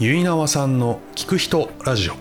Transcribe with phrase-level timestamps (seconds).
[0.00, 2.14] 結縄さんの聞く人ラジオ。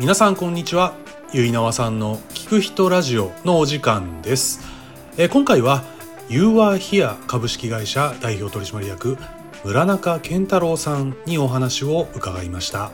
[0.00, 0.94] 皆さんこんにちは。
[1.32, 4.62] 結縄さんの聞く人ラジオのお時間です。
[5.16, 5.84] えー今回は
[6.28, 9.16] You are here 株式会社代表取締役
[9.64, 12.90] 村中健太郎さんにお話を伺いました。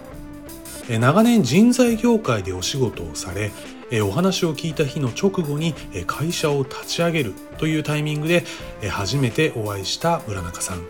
[0.91, 3.53] え長年人材業界でお仕事をされ
[3.91, 8.45] えーお話を聞いた日の直後にえー会社を立ち上げるというタイミングで
[8.83, 10.87] えー初めてお会いした村中さん。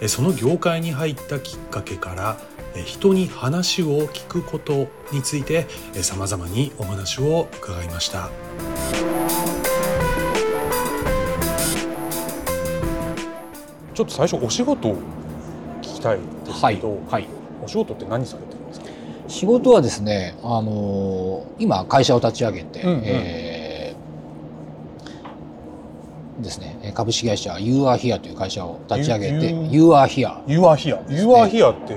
[0.00, 2.38] えーその業界に入ったきっかけから
[2.74, 5.66] えー人に話を聞くことについて
[6.02, 8.30] さまざまにお話を伺いました。
[13.94, 14.96] ちょっと最初お仕事を
[15.80, 17.28] 聞きたいですはいけど、、はい、
[17.62, 18.53] お仕事って何されてるんですか？
[19.34, 23.02] 仕事はですね、あのー今会社を立ち上げて、うんうん。
[23.04, 31.96] えーですねえー株式会社 You Are Here という会社を立ち上げて You- Are Here You are here You are here って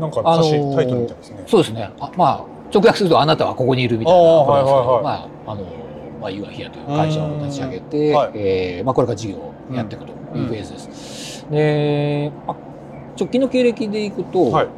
[0.00, 1.44] なんかあのータイトルみたいですね。
[1.46, 1.90] そうですね。
[1.98, 4.20] あまあ直訳するとあなたはここにいるみたいな。
[4.20, 4.94] こですけどはいはい。
[4.96, 5.10] はいま
[5.46, 5.62] ああの
[6.20, 8.16] まあ You Are Here という会社を立ち上げて、うん。
[8.16, 8.30] はい。
[8.34, 11.46] えーまあこれから事業をやっていくというフェーズです。
[11.50, 12.56] で、まあ
[13.18, 14.68] 直近の経歴でいくと、はい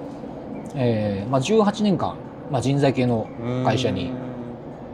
[0.78, 2.16] えーまあ18年間
[2.50, 3.28] まあ人材系の
[3.64, 4.12] 会社に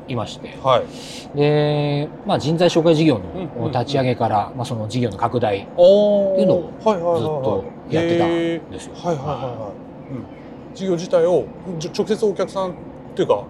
[0.08, 0.56] いまして。
[0.62, 1.36] はい。
[1.36, 3.20] で、まあ、人材紹介事業
[3.56, 8.94] の立ち上げから、まあ、その事業の拡大おっていうのをずっとやってたんへですよ。
[8.94, 9.06] ー。
[9.06, 9.72] はいはいはいは
[10.10, 11.46] い、うん、事業自体を
[11.96, 12.74] 直接お客さんっ
[13.14, 13.44] ていうか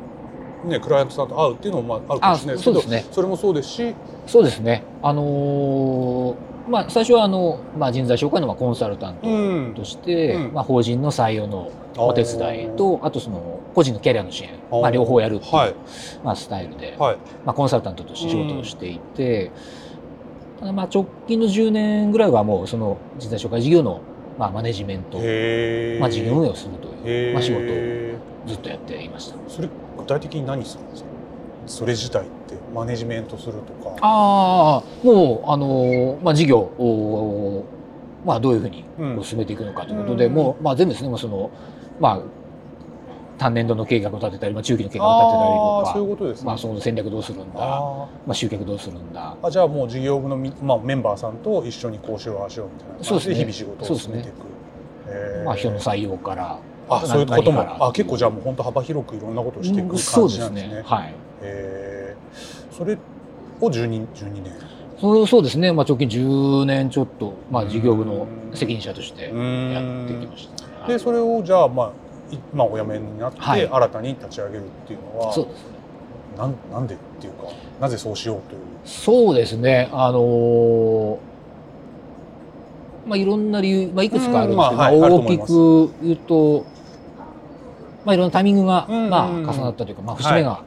[0.64, 3.12] ねクライアントさんと会うっていうのもまああるかもしれないですけどあそうですね。
[3.12, 3.94] それもそうですし。
[4.27, 4.84] そうですね。
[5.02, 9.75] あのーまあ、最初はあの、まあ、人材紹介のまあコンサルタントん。
[9.75, 10.53] として、うん。
[10.55, 15.75] まあ、法人の採用のお手伝いとあとその個人のキャリアの支援、まあ、両方やるっていう、はい。
[16.25, 17.17] まあ、スタイルで、はい。
[17.45, 19.51] まあ、コンサルタントとして仕事をしていて、
[20.61, 24.01] ただまあ直近の10年ぐらいはもうその人材紹介事業の
[24.39, 25.19] まあマネジメント、
[26.01, 27.77] まあ、事業運営をするという、まあ、仕事を
[28.47, 29.36] ずっとやっていました。
[29.48, 31.08] それ具体的に何するんですか？
[31.67, 33.96] それ自体ってマネジメントするとか。
[34.02, 37.64] ああもうあのまあ事業を
[38.27, 38.85] まあどういうふうに
[39.23, 40.35] 進めていくのかということで、うん。
[40.35, 41.51] もうまあ全部ですねもうその
[42.01, 42.20] まあ
[43.39, 49.36] 単年度の計画を立てたり、まあ、中期の計画を立てたりとかそういうことですね、まあその戦略どうするんだあまあ集客どうするんだ。
[49.42, 53.35] ーあじゃあもう事業部のみ、まあ、メンバーさんと一緒にこうしようああしようみたいなそうですね。
[53.35, 54.35] 日々仕事を進めていく、
[55.08, 55.45] へー。
[55.45, 56.58] まあ人の採用から
[56.89, 57.86] あそういうことも。
[57.86, 60.74] あ結構じゃあもう本当幅広くいろんなことをしていく感そうですじなんですね。
[60.77, 60.83] ね。
[60.85, 61.14] はい。
[61.42, 61.93] へー
[62.77, 62.98] それ
[63.61, 64.52] を12 12年。
[65.01, 69.33] そうそうですね、まあ、直近10年ちょっと、まあ、事業部の責任者としてやっ
[70.08, 70.48] てきまし
[70.80, 73.68] た、でそれをじゃあまあいまあお辞めになってはい。
[73.68, 75.68] 新たに立ち上げるっていうのは、そうですね。
[76.39, 77.45] なんなんでっていうか
[77.80, 78.61] なぜそうしようという？
[78.85, 81.18] そうですね、あのー
[83.06, 84.79] まあ、いろんな理由、まあ、いくつかあるんですけど、うん。
[84.79, 84.98] まあはい。
[85.01, 86.64] 大きく言うと、
[88.05, 90.63] まあ、いろんなタイミングが、うんうんうんまあ、重なったというか、まあ、節目が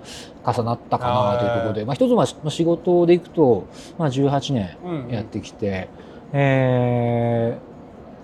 [0.45, 3.67] 重なったかなというところで、まあ、一つはまあ仕事でいくと、
[3.97, 5.89] まあ、18年やってきて、
[6.33, 7.57] え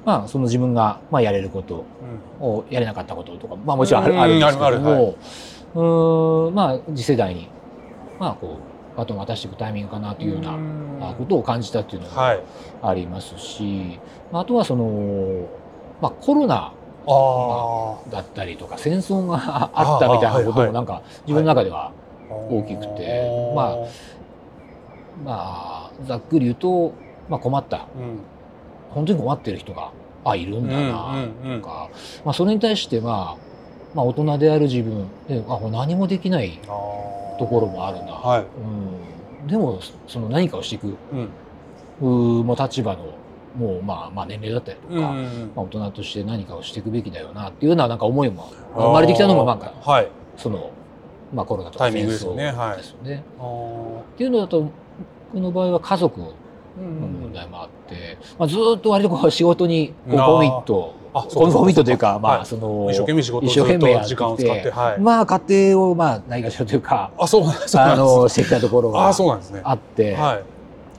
[0.04, 1.86] ーまあ、その自分が、まあ、やれること
[2.40, 5.16] をやれなかったこととか、まあ、もちろんある,、うんあるんですけども、
[5.76, 7.48] うーんまあ、次世代に、
[8.20, 8.58] まあ、こ
[8.96, 12.40] うバトンを渡していくタイミングかなというような、まあことを感じたっていうのがはい。
[12.82, 14.00] ありますし、
[14.32, 15.48] まあ、あとはその、
[16.02, 16.74] まあ、コロナあ
[17.06, 19.38] だったりとか戦争が
[19.74, 21.92] あったみたいなこともなんか自分の中では、あ
[22.50, 23.78] 大きくてまあ
[25.24, 26.94] まあ、ざっくり言うと、
[27.30, 27.88] まあ、困った。
[27.96, 28.20] うん。
[28.92, 29.92] 本当に困ってる人が
[30.24, 31.16] あいるんだな
[31.60, 31.90] とか、
[32.24, 33.38] まあ、それに対して、まあ、
[33.96, 36.60] まあ大人である自分であ何もできない
[37.40, 38.46] ところもあるな、はい。
[39.42, 41.30] うん、でもその何かをしていくうん。
[42.02, 43.06] うーもう立場の
[43.56, 50.08] もう、まあ、まあ年齢だったりとか、うんまあ、大人として何かをしていくべきだよなっていうようななんか思いも生まれてきたのもなんかはい。
[50.38, 50.72] その、
[51.34, 52.54] まあ、コロナとかタイミングですよねね。
[52.58, 54.72] あーっていうのだと
[55.34, 56.34] 僕の場合は家族の
[56.78, 65.00] 問題もあって、まあ、ずーっと割とこう仕事にコミットコミットというかまはいあその、一生懸命仕事を時間を使って、はい。
[65.00, 65.42] まあ家
[65.72, 69.62] 庭をまあないがしろというかあ、そうなんそうなんあのですしてきたところあ、がそうなんですね。
[69.64, 70.44] あって、はい。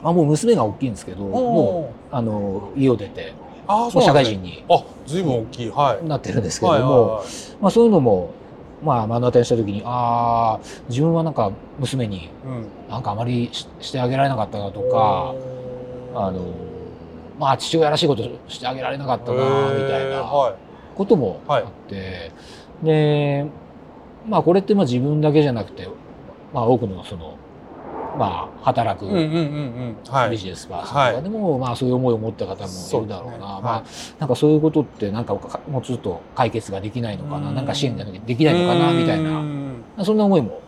[0.05, 3.33] まあ、もう娘が大きいんですけどもうあの家を出て
[3.67, 4.07] あそうね。
[4.07, 5.71] 社会人にあ、ずいぶん大きい。
[5.71, 6.07] はい。
[6.07, 7.25] なってるんですけどはいも、
[7.63, 8.31] まあ、そういうのも、
[8.83, 12.67] まあ、目の当たりにした時にああ自分はなんか娘にうん。
[12.91, 15.35] なんかあまりししてあげられなかったなとか
[16.15, 16.45] あの
[17.39, 20.57] まあ父親らしいことしてあげられなかったなみたいなは
[20.95, 22.31] こともあって、
[22.83, 23.47] で
[24.29, 25.89] まあこれってまあ自分だけじゃなくて、
[26.53, 27.37] まあ、多くのその
[28.17, 33.85] まあ、働くビジネスパーソンとかでも、まあ、そういう思いを持った方もいるだろうな、まはあ、
[34.19, 37.55] なんかそういうことってなんかかもうちょっと解決ができないのかな、うん。
[37.55, 39.43] なんか支援ができないのかなみたいな、
[39.97, 40.61] なそんな思いも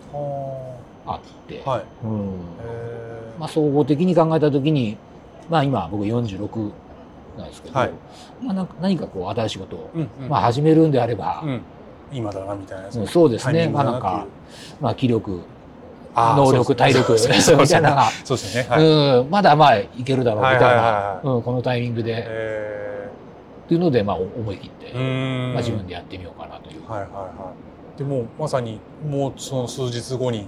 [1.04, 1.84] はあって、はい。
[2.04, 2.20] うん。
[2.60, 3.40] えー。
[3.40, 4.96] まあ、総合的に考えた時に、
[5.48, 6.70] まあ、今僕46
[7.38, 7.92] なんですけど、はい。
[8.42, 9.90] まあ、なんか何かこう新しいことを、
[10.28, 11.62] まあ、始めるんであれば、うん。
[12.12, 12.88] 今だなみたいな。
[12.88, 13.68] うんそうですね。
[13.68, 14.26] まあなんか
[14.80, 15.40] まあ、気力
[16.16, 17.18] 能力体力。
[17.18, 17.58] そうですね。
[17.60, 18.66] みたいなのがそうですね。
[18.68, 18.84] はい。
[18.84, 23.10] うん、まだまあいけるだろうみたいな、うん、このタイミングで、え
[23.66, 26.88] っていうので、まあ、思い切って、まあ、自分でやってみようかなという。
[26.88, 27.52] はいはいは
[27.96, 27.98] い。
[27.98, 28.78] でもうまさに
[29.08, 30.46] もうその数日後に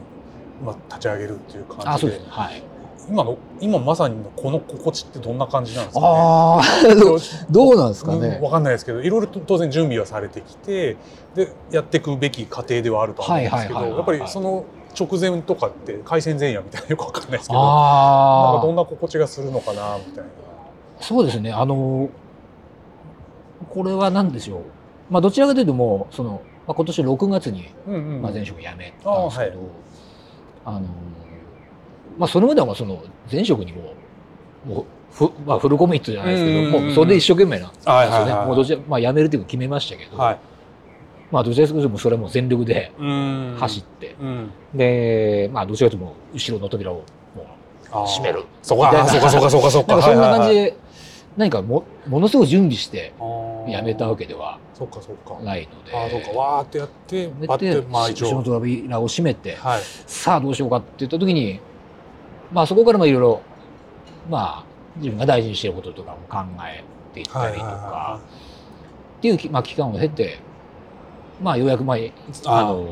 [0.64, 1.90] まあ立ち上げるっていう感じで。
[1.90, 2.20] あそうです。
[2.20, 2.62] ねはい。
[3.08, 6.06] 今の今まさにのこの心地ってどんな感じなんですかね？
[6.06, 7.18] ああどう
[7.50, 10.96] どうなんですかうんねわかんないですけどいろいろと当然準備はされてきて
[11.34, 14.64] でやっていくべき過程ではあるとは思うんですけどやっぱりその
[14.98, 20.30] 直前とかって回線前夜みたいな よくわかんないですけどなんあかどんな心地がするのかなみたいな。
[21.00, 21.52] あそうですね。
[21.52, 22.08] あの
[23.68, 24.60] これは何でしょう、
[25.10, 29.58] まあ、どちらかというともうその、まあ、今年6月に、うんうんまあ、前職辞めたんですけど
[30.64, 30.80] ああ、の
[32.18, 32.98] まあ、それまではその
[33.30, 33.94] 前職にも
[34.66, 40.38] もうふ、まあ、フルコミットじゃないですけど、うんうんうんもうそれで一生懸命なんですよね、はいはいはいもうどちら、まあ、辞めるっていうの決めましたけど、はい
[41.30, 43.56] まあ、どちらかというともうそれはもう全力でうん。
[43.58, 44.50] 走って、うん。
[44.74, 47.02] で、まあ、どちらかというともう後ろの扉をも
[47.42, 48.44] う閉める。
[48.62, 49.92] そうかそうかそうかそうかそうか。
[49.92, 50.76] なんかそんな感じはいで、
[51.36, 53.26] 何かもものすごい準備しては
[53.68, 55.38] いはい辞めたわけではそうかそうか。
[55.44, 56.40] ないので、あーそうか。
[56.40, 58.26] わーってやってでパッてまあ一応。
[58.26, 59.82] 後ろの扉を閉めて、はい。
[60.06, 61.60] さあどうしようかって言った時に、
[62.50, 63.42] まあそこからもいろいろ、
[64.30, 64.64] まあ
[64.96, 66.82] 自分が大事にしていることとかも考え
[67.12, 68.20] ていったりとはいはいはか、
[69.18, 70.38] っていうき、まあ、期間を経て、
[71.40, 71.96] まあようやくまあ、
[72.46, 72.86] あの、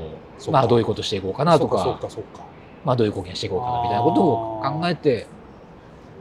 [0.51, 2.45] まあどういうことしていこうかなとそうか、かそうか
[2.85, 5.27] まあどういう貢献していこうかなみたいなことを考えて、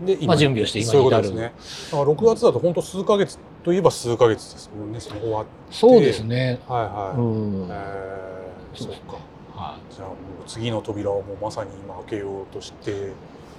[0.05, 1.03] でまあ準備をして今に至る。
[1.03, 1.41] ことですね
[1.91, 6.59] だから6月だと本当数ヶ月といえば数ヶ月ですもんねその終わっそうですね。
[6.67, 7.67] はいはい、うん。
[7.67, 9.93] えはー、そうかい。
[9.93, 10.15] じゃあもう
[10.47, 13.13] 次の扉をもうまさに今開けようとして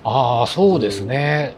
[0.04, 1.54] ああ、そうですね。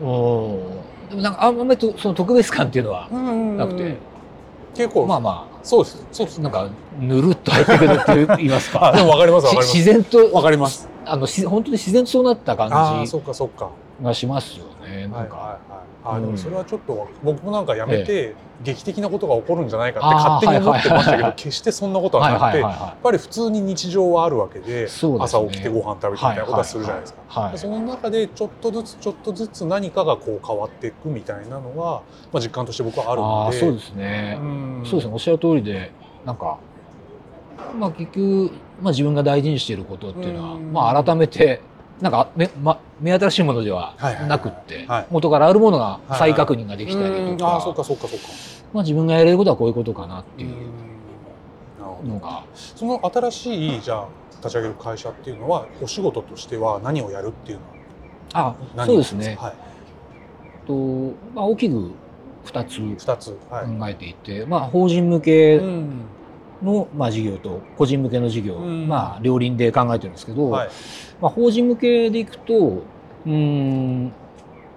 [0.00, 1.08] うん。
[1.08, 3.96] でもなんかあんまりとその特別感っていうのはうんなくて、
[4.74, 6.06] 結構、まあまそうです。
[6.12, 6.38] そうです。
[6.38, 6.68] あ、なんか
[7.00, 8.86] ぬるっと入ってくるって言いますか。
[8.88, 9.68] あでも分かります分かります。
[9.72, 10.88] し自然とわかります。
[11.04, 12.68] あのし本当に自然とそうなったあ感
[13.00, 13.70] あじそうかそうか
[14.02, 15.06] がしますよね。
[15.08, 15.58] なんか、
[16.04, 16.32] あでうん。
[16.32, 27.52] もそれはちょっと僕もなんかやめて劇的なことが起こるんじゃないかって勝手に思ってましたけど決してそんなことははいなくてやっぱり普通に日常はあるわけで朝起きてご飯食べてみたいなことはするじゃないですか。
[27.56, 32.02] その中でちょっとずつちょっとずつ何かがこう変わっていくみたいなのは、
[32.32, 33.56] まあ、実感として僕はあるあので。
[33.56, 34.38] あそうですね。
[34.40, 34.82] ん。
[34.84, 35.12] そうですね。
[35.12, 35.92] おっしゃる通りで
[36.24, 36.58] なんか
[37.78, 38.50] まあ結局
[38.80, 40.72] まあ自分が大事にしていることっていうのはうん。
[40.72, 41.60] まあ改めて
[42.00, 44.28] なんかめま目新しいものでははいはいはい。
[44.28, 45.06] なくってはい。
[45.10, 46.18] 元からあるものがはいはい。
[46.18, 47.36] 再確認ができたりうん。
[47.36, 48.26] とああそうか、かそうかそうか。
[48.72, 50.56] まあ自分がやれることはこういうことかなっていう
[52.06, 52.44] のが。
[52.54, 54.08] その新しいじゃあ
[54.38, 57.64] 立ち上げる会社っていうのはお仕事としては何をやるっていうの
[58.34, 58.48] は？
[58.48, 59.36] あ何そうですね。
[59.40, 59.54] はい、
[60.66, 60.74] と
[61.34, 61.92] まあ大きく
[62.44, 66.02] 2つ考えていて、まあ、法人向けうん
[66.62, 68.88] の、まあ、事業と個人向けの事業、うん。
[68.88, 70.68] まあ、両輪で考えてるんですけど、はい。
[71.20, 74.12] まあ、法人向けでいくとうーん、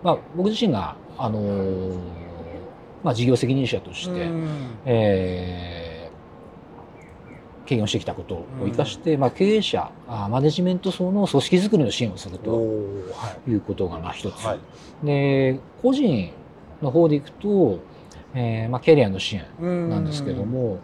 [0.03, 1.93] まあ、僕自身が、あのー
[3.03, 4.77] まあ、事業責任者として、うん。
[4.85, 5.89] えー
[7.65, 12.63] 経験をしてきたことを生かして、まあ、経営者あマネジメント層の組織づくりの支援をするおと
[13.47, 13.51] い。
[13.51, 14.59] いうことがまあ一つ、はい。
[15.05, 16.31] で個人
[16.81, 17.77] の方でいくと、
[18.33, 20.79] えーまあ、キャリアの支援うんなんですけども、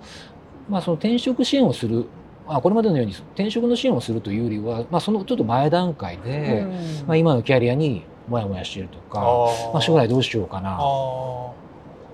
[0.70, 2.06] まあ、その転職支援をする、
[2.48, 7.08] まあ、これまでのように転職の支援をするというよりは、まあ、そのちょっと前段階で、うん。
[7.08, 9.24] まあ、今のキャリアにモヤモヤしているとか、あ
[9.74, 10.80] まあ、将来どうしようかあなー。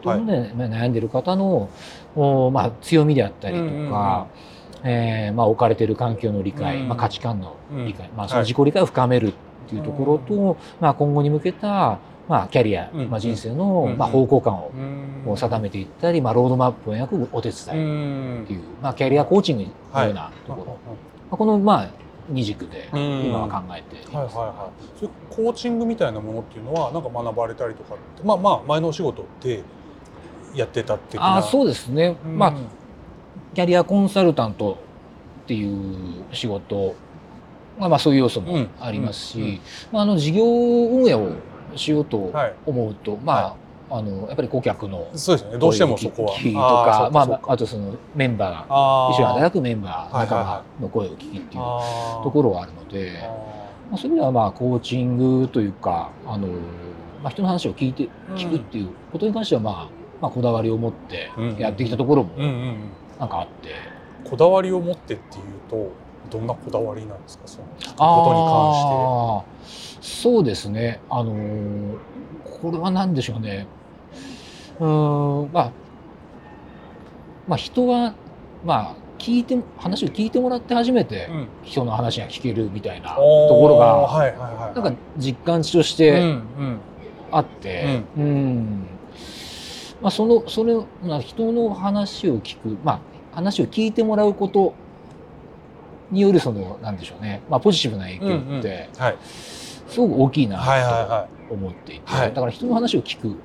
[0.04, 0.18] とい。
[0.18, 1.70] うので、まあ悩んでいる方の、
[2.16, 4.28] おまあ、強みであったりとか、
[4.84, 6.88] えーまあ、置かれている環境の理解、うん。
[6.90, 7.56] まあ、価値観の
[7.86, 8.18] 理解、うん。
[8.18, 9.34] まあ、その自己理解を深めるっ
[9.70, 13.10] ていうところと、まあ、今後に向けた、まあ、キャリア、うん。
[13.10, 13.98] まあ、人生の、うん。
[13.98, 14.72] まあ、方向感を
[15.22, 15.26] うん。
[15.26, 17.84] こう定めていったり、まあ、ロードマップを描くお手う伝い
[18.40, 19.64] んっていう、まあ、キャリアコーチング
[19.94, 20.74] のようなところ、ま
[21.32, 21.90] あ、この、まあ、
[22.30, 23.26] 二軸でうん。
[23.26, 24.36] 今は考えています。
[24.38, 25.00] はいはいはい。
[25.00, 29.64] そういうコーチングみたいなものっていうのはなんか学ばれたりとかまあまあ前のお仕事で
[30.56, 32.38] やってたっていうああそううですね、ん。
[32.38, 32.54] まあ、
[33.54, 34.78] キャリアコンサルタント
[35.44, 36.96] っていう仕事、
[37.80, 39.48] まあ、まあそういう要素もありますし、うん。
[39.48, 39.60] うん。
[39.92, 41.32] まあ、あの事業運営を
[41.76, 42.54] しようとはい。
[42.66, 43.56] 思うと、まあ、
[43.94, 45.58] あのやっぱり顧客のそうですよね。
[45.60, 46.36] どうしてもそこは。
[46.36, 51.62] 聞きとかまああとそのメンバー一緒に働くメンバー仲は間の声を聞きっていう
[52.24, 53.20] ところはあるので、
[53.90, 56.56] まあ、そういう意味ではまあコーチングというかあの、ま
[57.26, 59.90] あ、人の話を聞いて聞くっていうことに関しては、まあ、
[60.22, 61.30] まあこだわりを持って
[61.60, 62.38] やってきたところも
[63.20, 63.76] なんかあって、
[64.30, 65.92] こだわりを持ってっていうと
[66.30, 67.44] どんなこだわりなんですか？
[67.46, 67.98] そのことに
[69.60, 70.02] 関して。
[70.02, 71.02] そうですね。
[71.10, 71.36] あの
[72.62, 73.68] これは何でしょうね
[74.82, 74.86] う
[75.48, 75.72] んまあ
[77.48, 78.16] まあ人は
[78.66, 81.30] まあ聞いて話を聞いてもらって初めて
[81.62, 86.40] 人の話が聞けるみたいなところが、なんか実感値として
[87.30, 88.88] あって、うん、うん、
[90.02, 90.74] まあ、そのそれ、
[91.04, 93.00] まあ、人の話を聞く、まあ、
[93.36, 94.74] 話を聞いてもらうこと
[96.10, 98.90] によるそのなんでしょうね、まあ、ポジティブな影響って、
[99.92, 103.36] すごく大きいなと思っていて、だから人の話を聞く、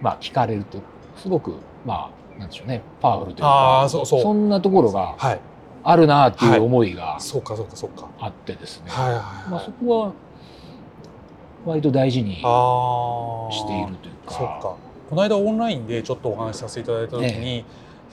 [0.00, 0.78] まあ、聞かれると
[1.16, 5.16] すごくまあなんでしょうねパワフルというかそそんなところが
[5.82, 10.12] あるなっていう思いがあってですね、まあ、そこは
[11.64, 12.46] 割と大事にしてい
[13.86, 14.34] るというか。
[14.34, 14.76] そうか。
[15.10, 17.64] この間オンラインでちょっとお話しさせていただいた時に、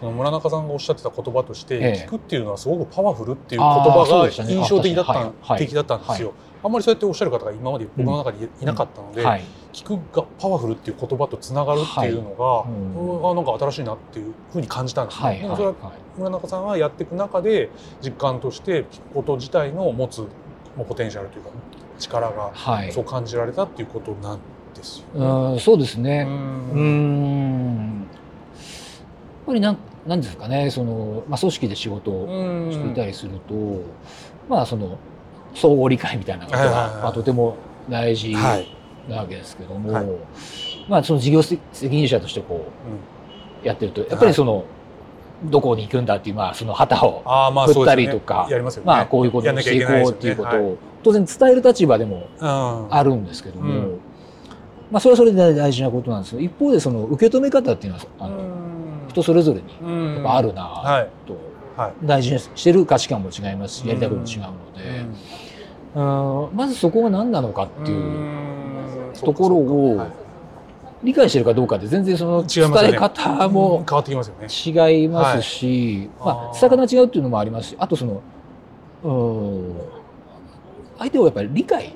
[0.01, 6.34] その村中さんがおっしゃってた言葉として「聞く」っていうのはすごくパワフルっていう言葉が印象的だった的だったんですよ。
[6.63, 9.24] あんまりそうやっておっしゃる方が今まで僕の中にいなかったので、
[9.74, 15.39] 聞くがパワフルっていう言葉とつながるっていうのが、あなんか新しいなっていうふうに感じたんですね。
[15.41, 15.74] でもそれは
[16.17, 17.70] 村中さんはやっていく中で
[18.01, 20.27] 実感として聞くこと自体の持つ
[20.88, 21.51] ポテンシャルというか
[21.98, 22.51] 力が
[22.91, 24.39] そう感じられたっていうことなん
[24.75, 26.25] ですよ、ね、そうですね。
[26.27, 26.31] う
[26.79, 28.08] ん
[29.45, 33.83] ぱりなんなんですかねその、まあ、組織で仕事をしていたりすると、
[34.50, 34.98] まあその
[35.53, 36.63] 相互理解みたいなことが、
[37.01, 37.57] まあ、とても
[37.89, 40.05] 大事なわけですけども、はい、
[40.88, 42.65] まあその事業責任者としてこ
[43.63, 44.65] うやってるとやっぱりその、
[45.45, 47.24] どこに行くんだっていう、まあ、その旗を
[47.67, 48.48] 振ったりとか、
[48.86, 53.98] まあ、こういうことをしていこうっていうことを、当然伝える立場でもあるんですけども、
[54.91, 58.38] まあ、それはそれで大事なことなんですけど一方でその受け止め方っていうのはあの、
[59.11, 61.37] 人それぞれにやっぱあるなと、
[62.03, 66.57] 大事にしてる価値観も違いますしやりたいことも違うので、うん。
[66.57, 70.07] まずそこが何なのかっていうところを
[71.03, 73.83] 理解してるかどうかで全然その伝え方も
[74.65, 78.21] 違いますしまあ伝え方が違うっていうのもありますしあとその
[79.03, 79.81] うん
[80.99, 81.95] 相手をやっぱり理解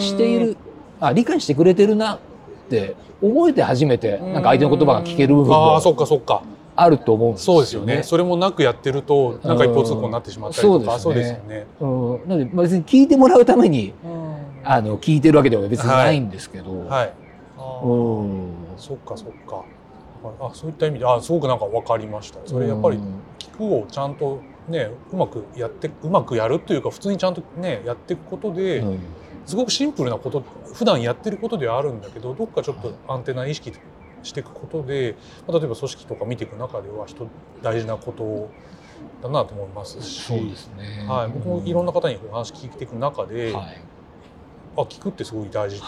[0.00, 0.56] している
[1.00, 2.18] あ理解してくれてるな
[2.64, 5.80] って覚えて初めてなんか相手の言葉が聞ける部分も
[6.76, 7.56] あると思うんですよね。
[7.56, 8.02] そうですよね。
[8.02, 11.66] それもなくやってるとなんか一方通行になってしまったりとか、そうですよね。
[11.80, 13.92] うん、なので別に聞いてもらうために
[14.64, 16.86] あの聞いてるわけでは別にないんですけど。
[16.86, 17.12] はい。
[17.84, 18.50] うん。
[18.76, 19.64] そっかそっか。
[20.40, 22.38] あそういった意味であすごくなんか分かりました。
[22.46, 22.98] それやっぱり
[23.38, 28.78] 聞くをちゃんとねうまくやってうまくやるっていうか普通にちゃんとねやっていくことで。
[28.78, 28.98] うん
[29.46, 30.42] すごくシンプルなこと
[30.74, 33.72] 普段やってることではあるんだけどどっかちょっとアンテナ意識
[34.22, 37.28] していくことで、まあ、例えば組織とか見ていく中では人
[37.62, 38.50] 大事なこと
[39.22, 40.22] だなと思いますし。
[40.22, 43.80] そうですね、はい、僕もいろんな方にお話聞いていく中で、はい、
[44.76, 45.80] あ聞くってすごい大事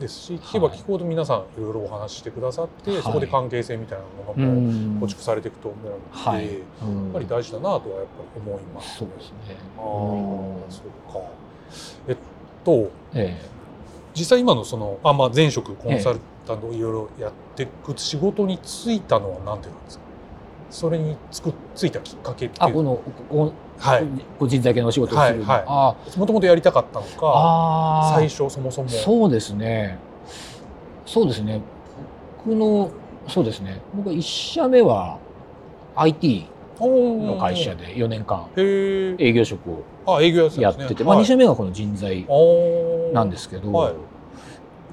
[0.00, 7.92] ですし、聞けば聞くほど皆さんいろいろお話してくださって、はい、そこで関係性みたいなものも構築されていくと思うので、はい、やっぱり大事だなとはやっぱ
[8.34, 9.56] り思います、そうですね。
[9.76, 9.82] ああ
[10.70, 11.20] そうか。
[12.08, 12.20] えっと、
[13.14, 13.36] ええ、
[14.14, 20.04] 実際今のそのあ、まあ、前職コンサルタントいろいろやっていく仕事に就いたのは何でなんですか？
[20.70, 22.70] それにつくついたきっかけっていう。
[22.70, 24.06] あこのこはい、
[24.38, 28.88] 個人材系のお仕事をする、はいはい、もともとやりたかったのか最初そもそも。
[28.88, 29.98] そうですね。
[31.04, 31.60] そうですね。
[32.44, 32.90] 僕の
[33.26, 33.80] そうですね。
[33.92, 35.18] 僕は1社目は
[35.96, 36.46] IT
[36.78, 38.46] の会社で4年間。
[38.56, 39.82] 営業職を
[40.60, 42.26] やってて、まあ、2社目がこの人材
[43.12, 43.96] なんですけど、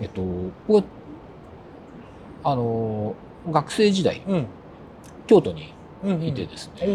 [0.01, 0.21] えっと
[0.67, 0.85] 僕
[2.43, 3.15] あの
[3.49, 4.21] 学生時代、
[5.27, 5.73] 京都に
[6.27, 6.87] いてですね、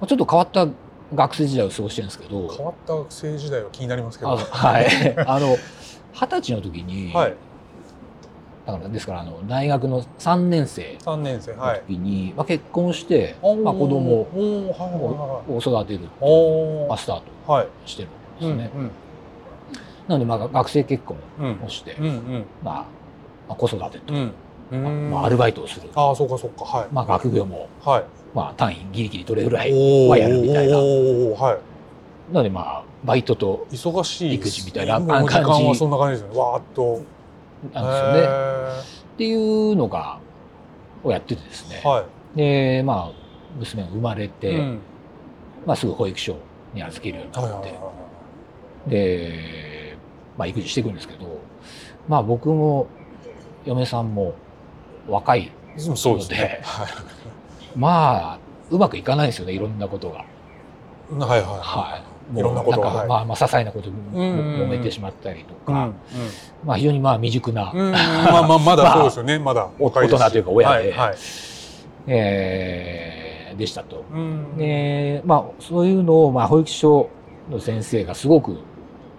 [0.00, 0.66] まあ、ちょっと変わった
[1.14, 4.36] 学生時代を過ごしてるんですけど変わった学生時代は気になりますけど。
[4.36, 4.86] はい。
[5.26, 5.56] あの
[6.12, 7.34] 二十歳の時に、はい、
[8.72, 11.16] だからですからあの大学の3年生の
[11.86, 16.00] 時に、はい、まあ、結婚して、まあ、子供を育てる
[16.88, 18.10] まあ、スタートしてるん
[18.40, 18.70] ですね。
[18.74, 18.90] うんうん、
[20.08, 21.16] なので、まあ、学生結婚
[21.64, 22.74] をして、うんうん、まあ、
[23.48, 25.88] まあ、子育てと、まあ、まあ、アルバイトをする。
[25.94, 26.88] あそうかそうか、はい。
[26.92, 28.04] まあ、学業も、はい。
[28.34, 29.72] まあ、単位ギリギリ取れるぐらい
[30.08, 30.76] はやるみたいな。
[30.76, 31.70] はい
[32.30, 35.34] なのでまあバイトと忙しい育児みたいな感じ。
[35.34, 36.38] 時間はそんな感じですね。
[36.38, 37.02] わーっと。
[37.72, 39.00] なんですよね。
[39.14, 40.18] っていうのが
[41.02, 43.20] をやっててですね、はい、でまあ
[43.58, 44.80] 娘が生まれて、うん、
[45.66, 46.36] まあ、すぐ保育所
[46.74, 47.78] に預けるようになって、
[48.86, 49.96] で、
[50.38, 51.40] まあ、育児していくんですけど、
[52.08, 52.86] まあ、僕も
[53.64, 54.34] 嫁さんも
[55.08, 56.60] 若いそうですね。
[56.64, 56.88] はい、
[57.76, 58.38] まあ
[58.70, 60.24] うまくいかないですよねいろんなことが。
[61.26, 62.00] はいはいはい。
[62.00, 62.76] いろんなんか
[63.08, 65.92] まあまあ些細なことで揉めてしまったりとか、
[66.64, 71.14] まあ非常にまあ未熟な、 まあまあまだそうですよね、まだ大人というか親で、はい
[72.06, 74.04] えー、でしたと。
[74.56, 77.08] でまあそういうのをまあ保育所
[77.50, 78.58] の先生がすごく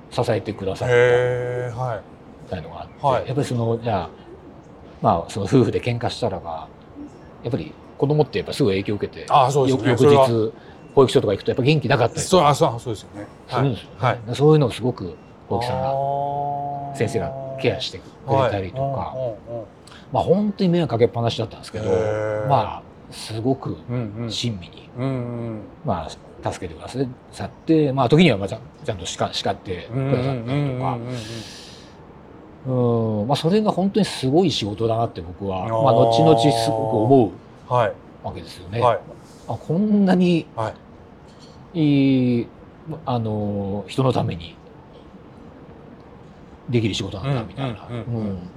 [0.09, 0.99] 支えてくださったみ
[2.49, 4.09] たいのがあって、やっぱりそのじゃあ
[5.01, 6.67] まあその夫婦で喧嘩したらば
[7.43, 9.27] やっぱり子供ってやっぱすぐ影響を受けて
[9.67, 10.53] 翌日
[10.93, 13.27] 保育所とか行くとやっぱ元気なかったりそうあそうそうですよね。
[13.47, 13.95] するんですよ、ね。
[13.97, 15.15] はい、そういうのをすごく
[15.47, 17.31] 保育さんが先生が
[17.61, 19.15] ケアしてくれたりとか、
[20.11, 21.89] まあ本当に迷惑かけっぱなしだったんですけど
[22.49, 23.77] まあすごく
[24.29, 24.89] 親身に、
[25.85, 26.09] まあ
[26.51, 26.89] 助けてくだ
[27.31, 28.57] さって、まあ時にはまあちゃ
[28.93, 30.97] んと叱叱ってくださったりとか。
[32.63, 32.69] う
[33.19, 37.31] んまあ、それが本当にすごい仕事だなって僕はまあ、後々すごく思
[37.69, 37.91] うわ
[38.35, 38.79] けですよね。
[38.79, 38.99] はい、
[39.53, 40.73] あこんなに、は
[41.73, 42.47] い、い
[43.05, 44.55] あの人のために
[46.69, 47.87] できる仕事なんだみたいな、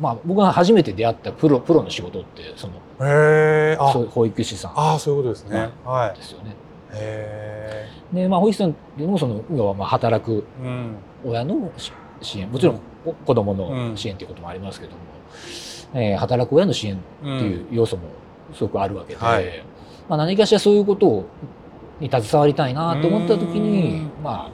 [0.01, 4.73] まあ、僕が初めて出会ったプロプロの仕事ってそのへそう保育士さん。
[4.77, 5.71] あそういうことですね。
[5.85, 6.55] はい、ですよね。
[6.93, 10.45] へでまあ保育士さんっていうのもその要はまあ働く
[11.25, 11.73] 親の
[12.21, 12.51] 支援。
[12.51, 12.81] もちろん
[13.27, 14.99] 子どもの支援ということもありますけども、
[15.95, 18.03] うん、えー、働く親の支援っていう要素も
[18.55, 19.65] すごくあるわけで、はい、
[20.09, 21.25] まあ、何かしらそういうことを
[22.01, 24.51] に携わりたいなと思った時に、まあ、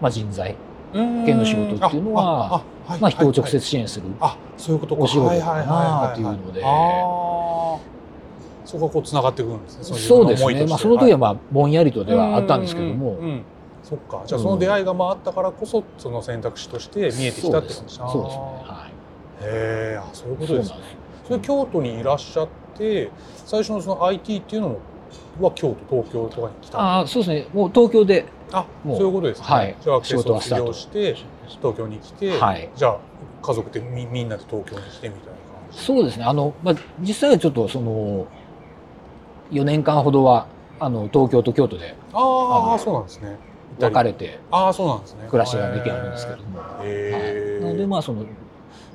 [0.00, 0.56] まあ人材
[0.92, 2.64] 系の仕事っていうのは、
[3.00, 5.02] まあ、人を直接支援するお仕事か
[5.66, 6.62] なというので。
[8.64, 9.98] そこがこうつながってくるんですね。
[9.98, 10.66] そうですね。
[10.66, 13.18] まあその時はまあぼんやりとではあったんですけども、
[13.82, 14.22] そっか。
[14.26, 17.94] じゃあその出会いが回ったからこそその選択肢として見えてきたって感じ。
[17.94, 18.36] そうです。
[18.38, 18.42] ね。
[18.64, 18.90] はい。
[18.90, 18.92] へ
[19.42, 20.76] えそういうことですね。
[21.28, 23.10] それ京都にいらっしゃって
[23.44, 24.78] 最初のその IT っていうの
[25.40, 27.46] は京都東京とかに来たああそうですね。
[27.52, 28.26] もう東京で。
[28.52, 31.16] あそういうことですね、はい、じゃあ学生卒業して
[31.60, 32.98] 東京に来て、はい、じゃあ
[33.42, 35.78] 家族でみみんなで東京に来てみたいな感じ？
[35.78, 36.24] そうですね。
[36.24, 38.28] あの、まあ、実際はちょっとその
[39.50, 40.46] 4年間ほどは
[40.78, 43.36] あの東京と京都でああそうなんですね。
[43.80, 45.26] 分かれてあそうなんですね。
[45.28, 48.24] 暮らしができるんですけども、はい、なのでまあその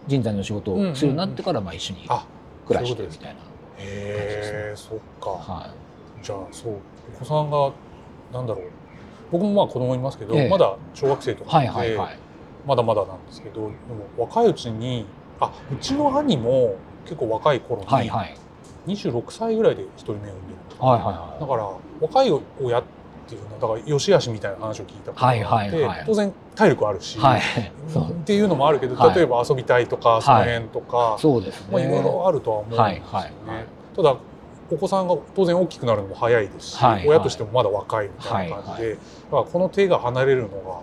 [0.08, 2.08] 人材の仕事をするようになってからまあ一緒に
[2.66, 3.42] 暮らしてみたいな
[3.80, 4.74] 感じですね。
[4.76, 5.68] そっか、は
[6.22, 6.74] い、じゃあそう
[7.16, 7.72] お子さんが
[8.34, 8.64] なんだろう。
[9.32, 12.18] 僕もまあ子供いますけど、まだ小学生とかで、はいはい、
[12.66, 13.74] まだまだなんですけどでも
[14.18, 15.06] 若いうちに
[15.40, 18.36] あうちの兄も結構若い頃に、はいはい、
[18.88, 20.40] 26歳ぐらいで一人目を産んでる、
[20.80, 21.70] はいはいはい、だから
[22.02, 22.99] 若い親って
[23.30, 31.68] っていうのだから良し悪しみたいな話を聞いたことがあって、はいはいはい、当然体力あるし、はい、っていうのもあるけど例えば遊びたいとか、その辺とか、そうですね。
[31.72, 33.02] まあ、いろいろあるとは思うんですよね。
[33.12, 33.32] はい
[33.96, 34.16] ただ
[34.72, 39.00] お子さんが当然大きくなるのも早いですし、はいはい、親としてもまだ若いみたいな感じで、はいはい、だ
[39.32, 40.82] からこの手が離れるのが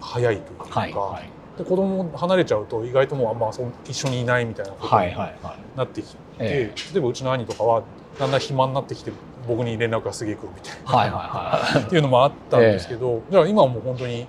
[0.00, 3.50] 早いというか、はいはい、で子供離れちゃうと意外ともうあんま
[3.84, 5.14] 一緒にいないみたいなことに
[5.76, 6.58] なってきて、はいはい。
[6.58, 7.84] はい、例えばうちの兄とかは
[8.18, 9.12] だんだん暇になってきて
[9.48, 14.26] 僕に連絡がすげえ来るみたいな、はいはいはい、っていうのもあったんですけど、えー、じゃあ今はもう本当に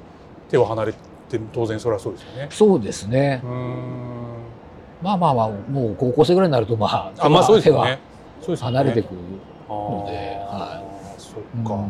[0.49, 2.47] 手を離れて当然それはそうですよね。
[2.49, 3.41] そうですね。
[5.03, 7.99] まあまあまあもう高校生ぐらいになるとまああまあそうですよね。
[8.41, 9.19] そうです離れてくる
[9.69, 10.15] ので、
[10.47, 10.83] は
[11.17, 11.85] い、そっか。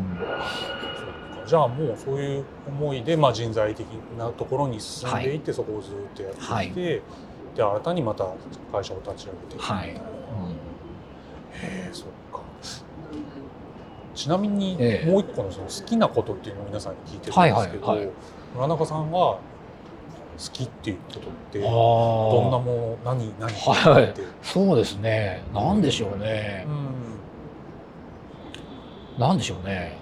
[1.47, 3.87] じゃあもうそういう思いで、まあ、人材的
[4.19, 7.01] なところに進んでいって、はい、そこをずっとやっていて、はい、で
[7.57, 8.27] 新たにまた
[8.71, 9.55] 会社を立ち上げて。
[9.55, 9.77] いくみたいな。
[9.77, 9.89] はい。
[9.89, 9.99] うん、へ
[11.87, 12.07] えそっ
[14.19, 18.15] ちなみにもう一個のその好きなことっていうのを皆さんに聞いてるんですけど、はいはいはい、
[18.53, 19.39] 村中さんが好
[20.51, 21.21] きっていうことっ
[21.53, 25.41] てどんなもの何何はい、そうですね。
[25.53, 26.71] 何でしょうね、う
[29.19, 29.97] ん、何でしょうね。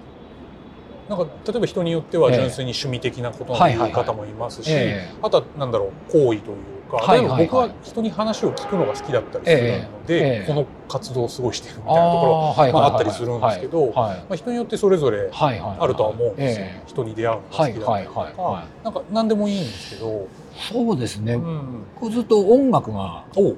[1.08, 4.74] なんか例えば人によっては純粋に趣味的なことの言う方もいますし、
[5.22, 6.56] あとはなんだろう行為という
[6.88, 20.28] か、はいはいはい、僕は人に話を聞くのが好きだったりするので、えー、この活動をすごいしてるみたいなところはまあ、あったりするんですけど、まあ、人によってそれぞれあるとは思うんですよ、えー、人に出会うのが好きだったりとか、はいはいはい、なんか何でもいいんですけど。
[20.58, 23.54] そうですね、うん、ずっと音楽が好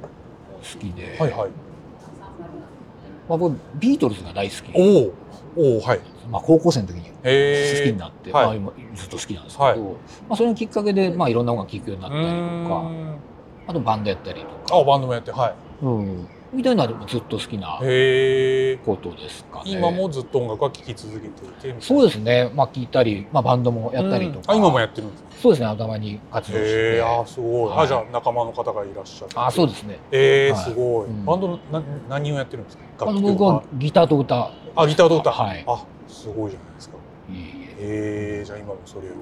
[0.79, 1.51] きで、はいはい。
[3.27, 4.71] まあ、僕ビートルズが大好き。
[4.75, 5.13] お
[5.57, 9.87] おはいまあ、高校生の時に好きになって、まあ、今ずっと好きなんですけど、はい、ま
[10.31, 12.83] あ、それのきっかけで、まあ、いろんな音楽聴くようになったりとか
[13.67, 14.81] あとバンドやったりとか。
[14.81, 16.29] あバンドもやってはい、うん。
[16.53, 19.71] みたいなずっと好きなことですかね。
[19.71, 22.51] 今もずっと音楽は聴き続けていてそうですね。
[22.53, 24.53] まあ聞いたり、まあバンドもやったりとか。
[24.55, 24.59] うん。
[24.59, 25.77] あ今もやってるんですかそうですね。
[25.77, 27.01] たまに活動して。
[27.01, 27.79] あすごい、はい。
[27.85, 30.01] あじゃあ仲間の方がいらっしゃるあ、そうですね。
[30.11, 30.65] えー、はい。
[30.65, 31.25] すごい、うん。
[31.25, 33.07] バンドのな何をやってるんですか？
[33.07, 34.51] 僕はギターと歌。
[34.75, 35.31] あギターと歌。
[35.31, 35.65] はい。
[35.69, 35.85] あ
[36.21, 36.97] すごいじゃないですか
[37.31, 37.43] いえい
[37.79, 39.13] ええー、じゃあ今もそれを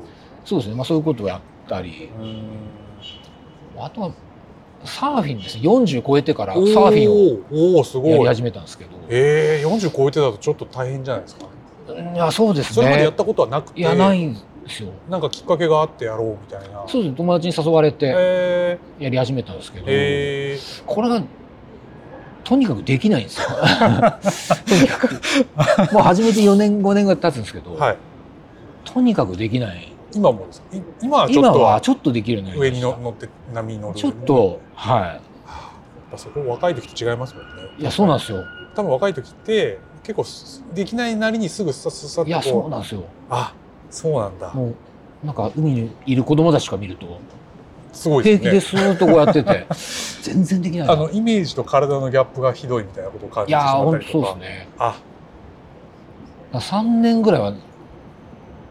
[0.45, 0.75] そうですね。
[0.75, 2.11] まあそういうことをやったり。
[3.77, 4.13] あとは
[4.85, 5.63] サーフィンですね。
[5.63, 8.91] 40超えてからサーフィンをやり始めたんですけど。
[9.09, 11.47] えー、40超えてだとちょっと大変じゃないですか
[12.15, 12.75] いや、そうですね。
[12.75, 14.91] それまでやったことはなくていや、ないんですよ。
[15.09, 17.17] なんかきっかけがあってやろうみたいなそうですね。
[17.17, 19.87] 友達に誘われてえやり始めたんですけー、ど。
[19.89, 21.23] えー、これが
[22.49, 23.47] とにかくできないんですよ。
[24.67, 25.93] とにかく。
[25.93, 27.97] もう始めて4年5年が経つんですけど、はい
[28.87, 29.93] とにかくできない。
[30.15, 30.63] 今もです
[31.03, 35.21] 今はちょ今っとはちょっとできるようになりま上にの乗って波に乗るちょっとはやっ
[36.11, 37.83] ぱそこ若い時と違いますもんねい。
[37.83, 38.43] いやそうなんですよ。
[38.75, 43.03] 多分若い時って結構すできないなりにすぐさささっといやそうなんですよ。
[43.29, 43.53] あ
[43.91, 47.21] そうなんだもうなんか海にいる子供たちとか見ると
[47.99, 48.51] すごいですね。
[48.51, 49.67] 平気でスーッとこうやってて。
[50.23, 50.87] 全然できない。
[50.87, 50.93] な。
[50.93, 54.69] あのイメージと体のギャップがひどいみたいなことを感じてしいやーまっ本当そうたりとかですね。
[54.79, 54.95] あ。
[56.53, 57.53] 3年ぐらいは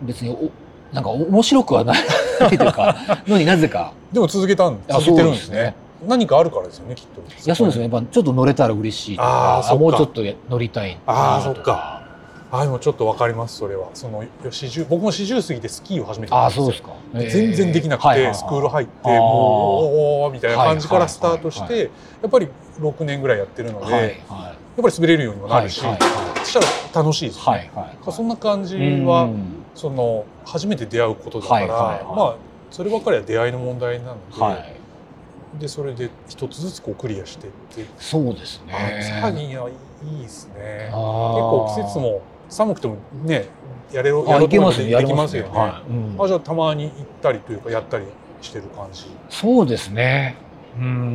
[0.01, 0.49] 別にお
[0.95, 1.97] なんか面白くはない。
[2.39, 2.95] というか。
[3.27, 3.91] のになぜか。
[4.13, 5.51] でも続けたんあ続けてるんですね。
[5.51, 5.75] そうですね。
[6.07, 7.21] 何かあるからですよねきっと。
[7.21, 7.83] いやそうですね。
[7.83, 12.06] やっぱちょっと乗れたら嬉しいとかあもうちょっと乗りたいあーそっか
[12.49, 13.89] あでもちょっとわかりますそれは。
[13.93, 16.65] その四十僕も四十過ぎてスキーを始めてたんですよ。
[16.65, 21.89] ああそうですか、えー全然できなくて、スクール入ってもうおーおーみたいな感じからスタートして、
[22.21, 22.47] やっぱり
[22.79, 26.59] 6年ぐらいやってるので、はいやっはぱり滑れるようにもいなるし、そした
[26.99, 27.71] ら楽しいですよね、
[28.11, 29.45] そんな感じうはん。
[29.75, 32.35] その初めて出会うことだから、まあ
[32.71, 35.59] そればっかりは出会いの問題なので,、はい。
[35.59, 38.99] でそれで一つずつこうクリアしていって、そうですね。
[39.01, 39.63] さらにいや
[40.03, 40.85] いいですね。
[40.85, 43.45] 結構季節も寒くてもね
[43.91, 45.91] やれろあやろうと思でりまねきますすよね、はい。
[45.91, 46.15] うん。
[46.21, 48.05] あじゃあたまに行ったりというかやったり
[48.41, 49.05] してる感じ。
[49.29, 50.35] そうですね。
[50.77, 51.13] うん。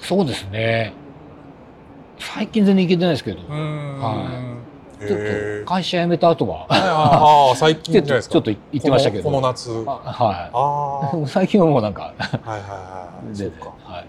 [0.00, 0.94] そうですね。
[2.18, 4.50] 最近全然行けてないですけど、は
[5.00, 6.66] へちょっーと会社辞めた後は。
[6.68, 9.24] ああ最近ちょっじゃないですかとちょっと行ってましたけど。
[9.24, 9.84] この夏。
[9.86, 11.26] ああはい。
[11.28, 12.02] 最近はもうなんか。
[12.02, 13.72] はいはいはい そうか。
[13.84, 14.06] はい、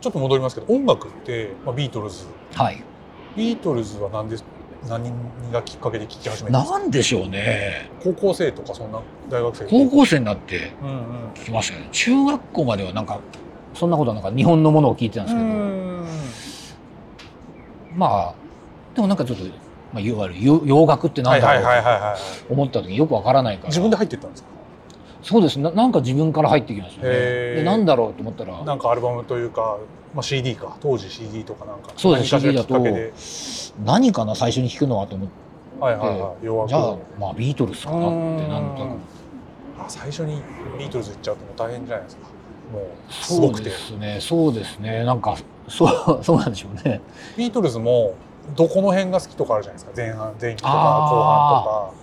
[0.00, 2.26] ちょっと戻りますけど音楽って、まあ、ビートルズ。
[2.54, 2.82] はい、
[3.36, 4.44] ビートルズは何です
[4.86, 5.10] 何
[5.52, 7.90] がきっかけで聴き始めたなんでしょうね。
[8.02, 10.96] 高校生とかそんな大学生高校生になってうんうん。
[11.34, 11.88] 聞きましたね。
[11.90, 13.18] 中学校まではなんか
[13.74, 16.06] そんなことはなんか日本のものを聞いてたんですけど、うん
[17.96, 18.34] まあ
[18.94, 19.50] でもなんかちょっと、ま
[19.96, 22.16] あ、いわゆる洋洋楽ってなんだろう。
[22.46, 23.68] と思った時によくわからないから。
[23.68, 24.48] 自分で入ってったんですか？
[25.22, 25.58] そうです。
[25.58, 27.10] ななんか自分から入ってきましたね。
[27.10, 28.64] でなんだろうと思ったら。
[28.64, 29.78] なんかアルバムというか、
[30.14, 30.76] まあ、CD か。
[30.80, 31.90] 当時 CD とかなんか。
[31.96, 32.74] そうです CD だと
[33.84, 35.34] 何かな最初に聞くのはと思って。
[35.80, 36.44] はいはいはい。
[36.44, 38.98] 洋楽じゃあまあビートルズかなってなんとなく。
[39.80, 40.42] あ最初に
[40.78, 42.22] ビートルズ行っちゃうともう大変じゃないですか。
[42.72, 43.70] もうすごくて。
[43.70, 45.04] そうですねそうですね。
[45.04, 45.36] なんか
[45.68, 47.00] そう そうなんでしょうね。
[47.36, 48.14] ビートルズも
[48.56, 49.92] どこの辺が好きとかあるじゃないですか。
[49.96, 51.98] 前半前期とか後あ半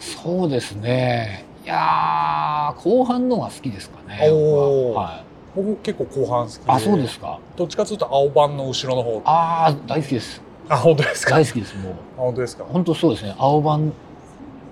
[0.00, 1.44] そうですね。
[1.64, 4.30] いやー後半のが好きですかね。
[4.32, 4.94] おー。
[4.94, 5.02] 僕は。
[5.02, 5.18] はい。
[5.18, 6.62] とか僕結構後半好きで。
[6.66, 7.38] あそうですか。
[7.56, 9.22] どっちかというと青版の後ろの方。
[9.24, 10.40] ああ大好きです。
[10.68, 11.36] あ本当ですか？
[11.36, 11.92] 大好きですもう。
[11.92, 12.64] あ本当ですか？
[12.64, 13.34] 本当そうですね。
[13.38, 13.92] 青版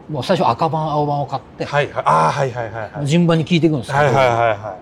[0.08, 2.02] もう最初赤版青版を買って、はいはい。
[2.06, 3.06] あーはいはいはいはい。
[3.06, 4.78] 順番に聞いていくんですけど、はいはいはいは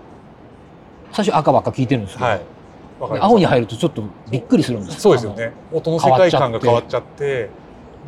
[1.12, 2.30] 最初赤ばっか聞いてるんですけど、い。
[2.30, 2.40] はい
[2.98, 5.52] 青に入るとちょっとびっくりするんですそうですよね。
[5.70, 7.50] 音の世界観が変わっちゃって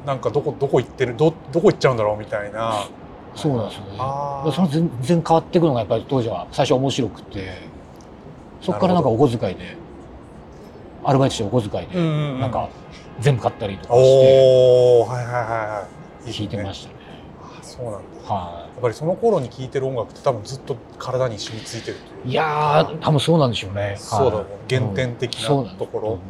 [0.07, 2.87] なんかどこどこ行ってるどどこ行っちゃうんだろうみたいな。
[3.35, 3.99] そうなんですよね。
[4.53, 7.69] その全然変わっていくのがやっぱり当時は最初面白くて
[8.61, 9.77] そこからなんかお小遣いで
[11.05, 11.99] アルバイトしてお小遣いで
[12.41, 12.69] なんか
[13.21, 15.89] 全部買ったりとかしておおはいはいはいは
[16.27, 16.31] い。
[16.31, 16.97] 聞いてまししたね。
[17.41, 17.99] たあそうなんだ。
[18.35, 23.95] はやっぱりその頃に聴いてる音楽って多分ずっと体に染みついてるといやー多分そうなんでしょうね。
[23.97, 26.09] そうだもんはい原点的なところ。
[26.09, 26.21] 思うん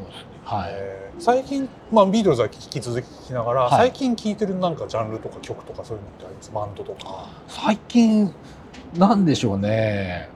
[0.45, 0.71] はい。
[0.73, 3.71] えー最近、まあ、ビートルズは聴き続き聴きながら、はい。
[3.73, 6.53] 最近聴いてるなんかジャンルとか曲とかそういうのってあります？
[6.55, 7.27] バンドとか。
[7.49, 8.33] 最近
[8.97, 10.29] なんでしょうね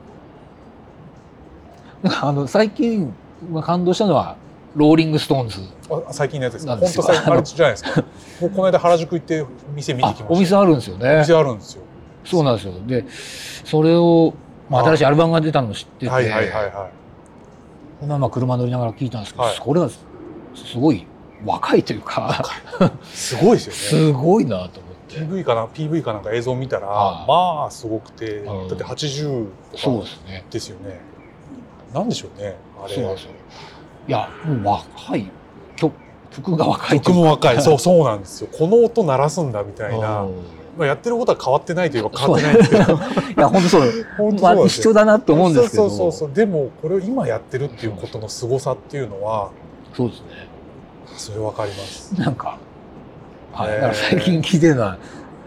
[2.23, 3.13] あの最近
[3.51, 4.37] まあ感動したのは
[4.75, 5.61] ローリング・ストーンズ。
[5.91, 6.77] あ最近のやつですか？
[6.77, 8.01] 本当最近あれじゃないですか？
[8.41, 10.35] もうこの間原宿行って店見てあきました。
[10.35, 11.17] お店あるんですよね。
[11.17, 11.83] お店あるんですよ。
[12.25, 12.73] そうなんですよ。
[12.87, 14.33] でそれを、
[14.71, 14.85] まあ、あ。
[14.87, 16.89] 新しいアルバムが出たのを知ってて、はいはいはいは
[18.03, 18.07] い。
[18.07, 19.57] まま車乗りながら聞いたんですけど、はい。
[19.59, 19.99] これがす
[20.79, 21.07] ごい
[21.45, 22.43] 若いというか。
[23.13, 24.07] すごいですよね。
[24.09, 27.29] すごいなと思って、PV かな？PV かなんか映像見たらはい。
[27.29, 28.39] まあすごくて。
[28.39, 28.69] うん。
[28.69, 30.45] だって80とかそうですね。
[30.51, 31.01] ですよね
[31.93, 32.95] なんでしょうねああれ。
[32.95, 33.31] そうなんですよ。
[34.09, 35.31] いやもう若い
[35.77, 35.95] 曲
[36.31, 37.57] 曲が若い曲も若い。
[37.57, 38.49] うそう そうなんですよ。
[38.57, 40.27] この音鳴らすんだみたいな、
[40.77, 42.65] まあ、やってることは変わってないといえば変わってないんで。
[42.65, 42.87] すけどい
[43.37, 43.83] や本当そう。
[44.19, 45.89] 本当まあ一緒だなと思うんですけど。
[45.89, 49.51] そうそうそうでもこれを今やってるっていうことの凄さっていうのは
[49.95, 50.27] そうですね。
[51.17, 52.15] それわかります。
[52.19, 52.57] なんか、
[53.53, 54.97] はい、へー最近聞いてるのは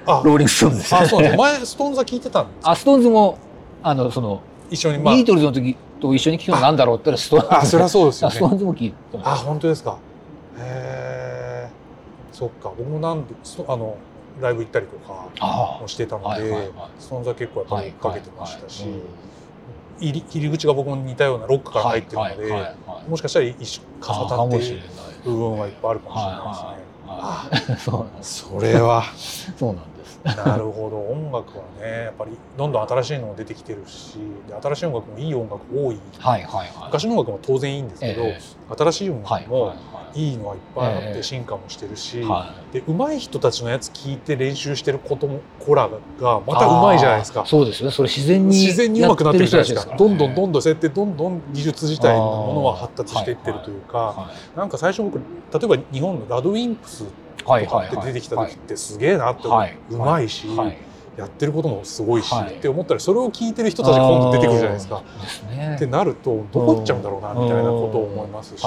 [0.06, 0.22] あ。
[0.24, 3.38] ローリング・ストーンズですあそう前ストーンズは聞いてたんですあストーンズも
[3.82, 5.16] あのその一緒にまあ。
[5.16, 5.76] ビートルズの時
[6.10, 9.98] と一緒に聞くのなんだろうって言ったらストーンズあそりゃそうですよ あストーねンズも聞いあ本当ですか。
[10.58, 11.70] へえ
[12.32, 12.72] そっか。
[12.78, 13.24] 僕もなん
[13.68, 13.96] あの
[14.42, 16.72] ライブ行ったりとかあもしてたので、はいはいはい。
[17.00, 19.02] ストーンズは結構やっぱはいりかけてましたし、はいはい
[19.98, 22.62] 入り入り口が僕も似たようなロックから入ってるので、はいはいはい。
[22.62, 24.80] はいもしかしたら一緒あ重なってい
[25.24, 26.68] 部分はいっぱいあるかもしれないですね。
[27.08, 29.04] はいはい そうなんそれは。
[29.58, 29.78] そうなん
[30.26, 30.98] なるほど。
[31.08, 35.98] 音楽はねやっぱりどんどん新しいのも出てきてるしで新しい音楽もいい音楽多い。
[36.18, 36.86] はいはいはい。
[36.86, 38.40] 昔の音楽も当然いいんですけど、え
[38.78, 39.74] 新しい音はい楽もは
[40.16, 40.32] い。
[40.34, 41.14] いのはいっぱいあっええ。
[41.16, 47.46] て進化もしてるし、はで上手い人たちのやつ聞いて練習してることもコラがまた上手いじゃないですか。
[47.46, 47.92] そうですよね。
[47.92, 49.96] それ自然に自然に上手くなってるじゃないですか。
[49.96, 55.26] どんどんどんんどんそうやってどんどん技術自体のものは発達していってるというか、なんか最初僕例
[55.64, 57.04] えば日本のラドウィンプス
[57.46, 60.78] とかって出てきた時ってすげえなって思う、はい、うまいし、はい、
[61.18, 62.56] やってることもすごいし、はい。
[62.56, 65.04] って思ったらそれを聞いてる人たちが今度出てくるじゃないですか。
[65.76, 68.66] ってなるとどこ行っちゃうんだろうなみたいなことを思いますし、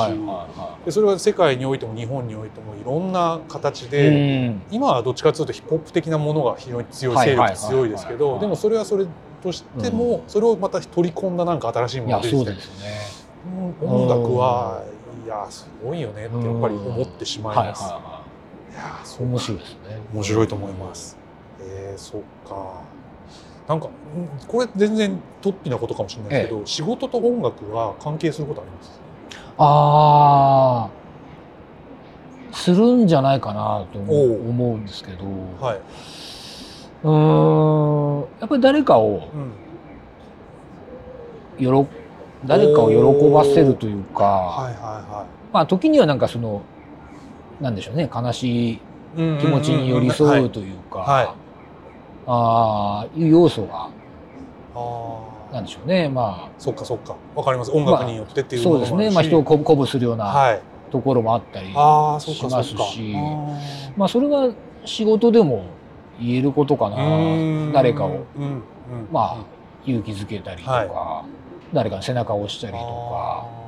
[0.85, 4.63] でそれは世界においても日本においてもいろんな形いで、うん。
[4.71, 8.41] 今はどっちかというとヒップホップ的なものが非常に強い勢力強いですけどはい。
[8.41, 9.07] でもそれはそれ
[9.43, 12.57] としても、それをまた取り込んだなんか新しいものが出てきてね。
[12.57, 13.19] うん
[13.81, 14.83] 音楽は
[15.25, 17.85] いやすごいよねってやっぱり思ってしまいます。
[18.73, 19.79] いはやいそう面白いですね
[20.15, 21.17] 面白いと思います。
[21.61, 22.83] えー、そっか。
[23.69, 23.91] なんかん
[24.47, 29.01] これ全然突飛なことかもしれないですけど、仕事と音楽は関係することあります？
[29.59, 30.89] あ
[32.51, 35.25] あするんじゃないかなと思おうんですけど
[35.61, 35.81] はい。
[37.05, 39.29] うーんやっぱり誰かを
[41.59, 41.65] うん。
[41.65, 41.87] よろ
[42.47, 46.63] 誰かを喜ばせるというか、はいはまあ時にはなんかその
[47.61, 48.09] なんでしょうね。
[48.13, 48.81] 悲しい。
[49.17, 51.27] 気持ちに寄り添うというか、はい。
[52.27, 53.89] ああいう要素が
[54.75, 55.19] あ
[55.51, 55.55] あ。
[55.55, 56.09] なんでしょうね。
[56.09, 57.17] まそっかそっか。
[57.35, 57.71] わかります。
[57.73, 60.61] 音楽によってってあいうそうですね、まあ、人を鼓鼓舞するようなはい。
[60.91, 62.21] ところもあったり、しま。
[62.21, 63.15] すし。
[63.17, 63.59] あ
[63.97, 64.53] まあそれは
[64.85, 65.65] 仕事でも
[66.21, 67.73] 言えることかな。
[67.73, 68.09] 誰かを。
[68.09, 68.63] うんうん。
[69.13, 69.37] まあ
[69.85, 71.25] 勇気づけたりとか、は
[71.73, 72.85] 誰かの背中を押したりとか。
[72.85, 73.59] あ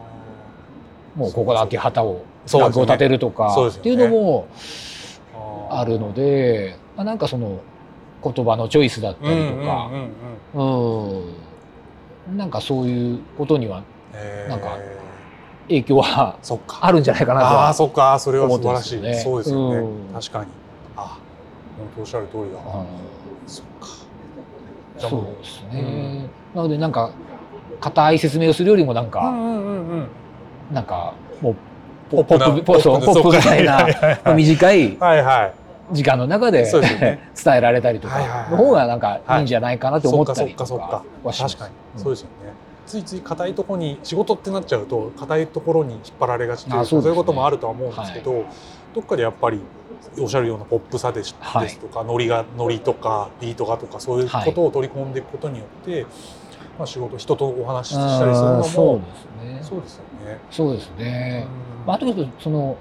[1.16, 2.70] もうここだけ旗をそうですよね。
[2.70, 5.72] フラッグを立てるとかっていうのもー。
[5.72, 7.60] あるので、まあ、なんかその
[8.22, 9.90] 言葉のチョイスだったりとか。
[12.36, 13.82] なんかそういうことには
[14.48, 14.78] なんか
[15.68, 16.36] 影響は
[16.80, 18.18] あるんじゃないかなとああはそっか。
[18.20, 19.14] それは素晴らしい、ね。
[19.14, 20.14] そうですよね、うん。
[20.14, 20.50] 確かに。
[20.96, 21.18] あ
[21.78, 22.86] 本当おっしゃる通りだ、うん。
[23.46, 23.86] そっか。
[24.98, 27.10] そうですね、なのでなんか
[27.80, 30.08] 硬い説明をするよりもなんか、うんうんうんうん。
[30.72, 31.56] なんかもう
[32.10, 34.98] ポップなポップみたいな短い
[35.92, 40.66] 時間の中で 伝えられたりとかの方がなんかいいんじゃないかなと思ったりとか。
[40.66, 42.02] そっかかはします確かに、うん。
[42.02, 42.52] そうですよね。
[42.86, 48.44] ついつい硬いところに仕事ってなっちゃうと硬いところに引っ張られがちというかあそういうこともあるとは思うんですけど、
[48.94, 49.60] どっかでやっぱり
[50.18, 51.34] おっしゃるようなポップさです
[51.78, 56.06] とかノリがノリとかビートがとかそういうことを取り込んでいくことによって、
[56.80, 59.60] まあ、仕事人とお話ししたりするのもそうですね。
[59.62, 60.38] そうですよね。
[60.50, 61.46] そうですね、
[61.80, 61.86] うん。
[61.86, 62.06] まあ、あと
[62.38, 62.74] その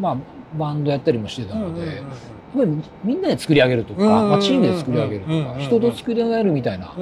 [0.00, 0.16] まあ
[0.58, 2.04] バンドやったりもしてたので、やっ
[2.56, 6.92] ぱりみんなで作り上げるとか、まあ、チームで作り上げるとか、人と作り上げるみたいな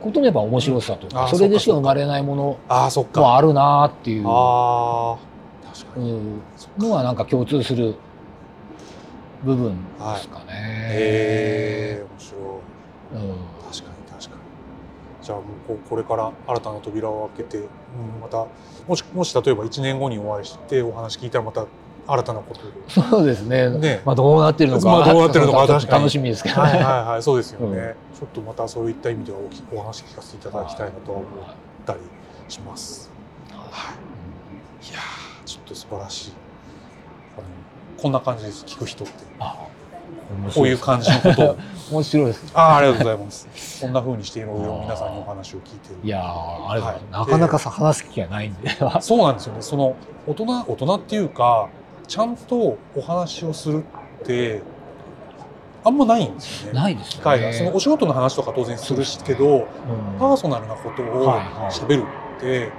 [0.00, 2.56] ことのやっぱ面白さとか、それでしか生まれないもの。
[3.20, 5.18] もあるなっていうのは
[7.02, 7.96] なんか共通する
[9.42, 9.76] 部分で
[10.20, 10.44] すかね。
[10.52, 12.40] へえ面白い。
[13.14, 13.61] うん
[15.22, 17.66] じゃあもうここれから新たな扉を開けて、うん、
[18.20, 18.46] また
[18.88, 21.66] もしもし例えば1年後にお会いしてお話聞いたらまた
[22.06, 22.60] 新たなこと
[23.02, 23.70] をそうですね。
[23.78, 24.02] ね。
[24.04, 26.00] まあどうなってるのか、まあどうなってるのか 確かに。
[26.00, 26.62] 楽しみですけどね。
[26.62, 28.18] はいはいはいそうですよね、うん。
[28.18, 31.28] ちょっとまたそういった意味ではおきお話聞かせていただきたいなとは思っ
[31.86, 32.00] たり
[32.48, 33.10] します、
[33.50, 33.94] は
[34.82, 36.32] い、いやーちょっと素晴らしい。
[38.02, 38.64] こんな感じです。
[38.64, 39.12] 聞く人って。
[39.38, 39.56] あ
[40.54, 41.56] こういう感じのことを
[41.92, 42.52] 面白いです。
[42.54, 48.70] あーありがとうございますこんな風にしていろいろ皆さんにお話を聞いてるいやーあれだ、はいなかなかさ話す機会ないんで。
[49.00, 49.62] そうなんですよね。
[49.62, 49.94] その
[50.26, 51.68] 大人大人っていうか
[52.06, 52.56] ちゃんと
[52.96, 53.84] お話をする
[54.22, 54.62] って
[55.84, 56.80] あんまないんですよね。
[56.80, 57.18] ないですよね。
[57.18, 59.64] 機会がそのお仕事の話とか当然するしけど、うん
[60.18, 62.04] パーソナルなことをはいはい喋るっ
[62.38, 62.70] って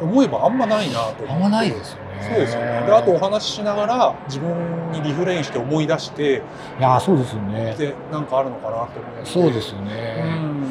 [0.00, 1.30] 思えばあんまないなと。
[1.30, 2.10] あんまないですよね。
[2.22, 2.82] そうですよね。
[2.86, 6.42] であとお話ししながら自分にリフレインして思い出して
[6.78, 7.74] いやそうですよね。
[7.76, 10.64] でなんかあるのかなって思うのでそうですようね、ん。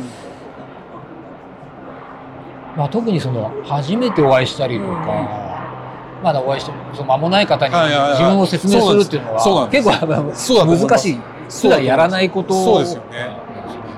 [2.77, 6.23] まあ、特にその初めてお会いしたりとか、うん。
[6.23, 11.21] まだお会いしてその間もない方に自分を説明するっていうのは結構難しい。
[11.49, 13.27] 普段やらないことそうですよね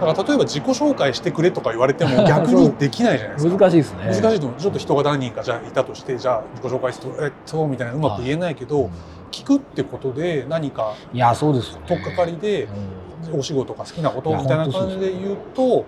[0.06, 3.58] だから例えば自己紹介してくれとか言われても 逆にできないじゃないですか。
[3.58, 4.00] 難しいですね。
[4.06, 8.90] 難しいとちょっと人が何人かじゃあいたとしてじゃあ自己紹介するとえっとみたいなうまく言えないけど、
[9.32, 11.86] 聞くってことで何かいやそうですよね。
[11.88, 13.02] 取っかかりでうん。
[13.40, 15.86] お仕事か好きなことみたいな感じで言うと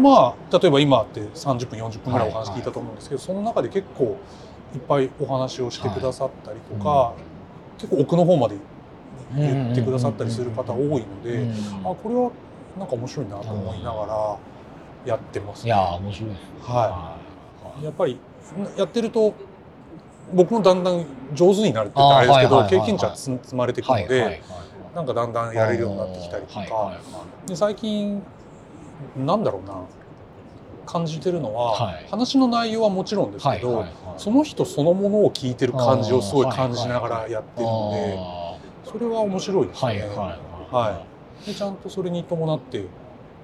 [0.00, 4.16] まあ例えば今って30分40分ぐらいお話聞いたと思うんですけど、その中で結構
[4.74, 7.12] いっぱいお話をしてくださったりとか、
[7.78, 8.56] 結構奥の方まで
[9.36, 11.52] 言ってくださったりする方多いので、うん。
[11.84, 12.30] あこれは
[12.78, 14.38] なんか面白いなと思いながら
[15.06, 17.16] やってます、いや面白いですは
[17.80, 17.84] い。
[17.84, 18.18] やっぱり
[18.76, 19.34] やってると
[20.34, 24.42] 僕もだんだん上手になるって言ったらあれですけど経験値は積積まれていくので、
[24.94, 27.00] なんかだんだんやれるようになってきたりとか、
[27.54, 28.22] 最近
[29.16, 29.82] なんだろうな
[30.84, 32.06] 感じてるのは、はい。
[32.10, 33.92] 話の内容はもちろんですけど、はいはいはい。
[34.18, 39.92] その人そのものを聞いてる感じをすごい感じながらやってるので、あそれは面白いですね。
[39.92, 40.08] ーはいはい
[40.72, 41.06] は
[41.44, 42.80] でちゃんとそれに伴って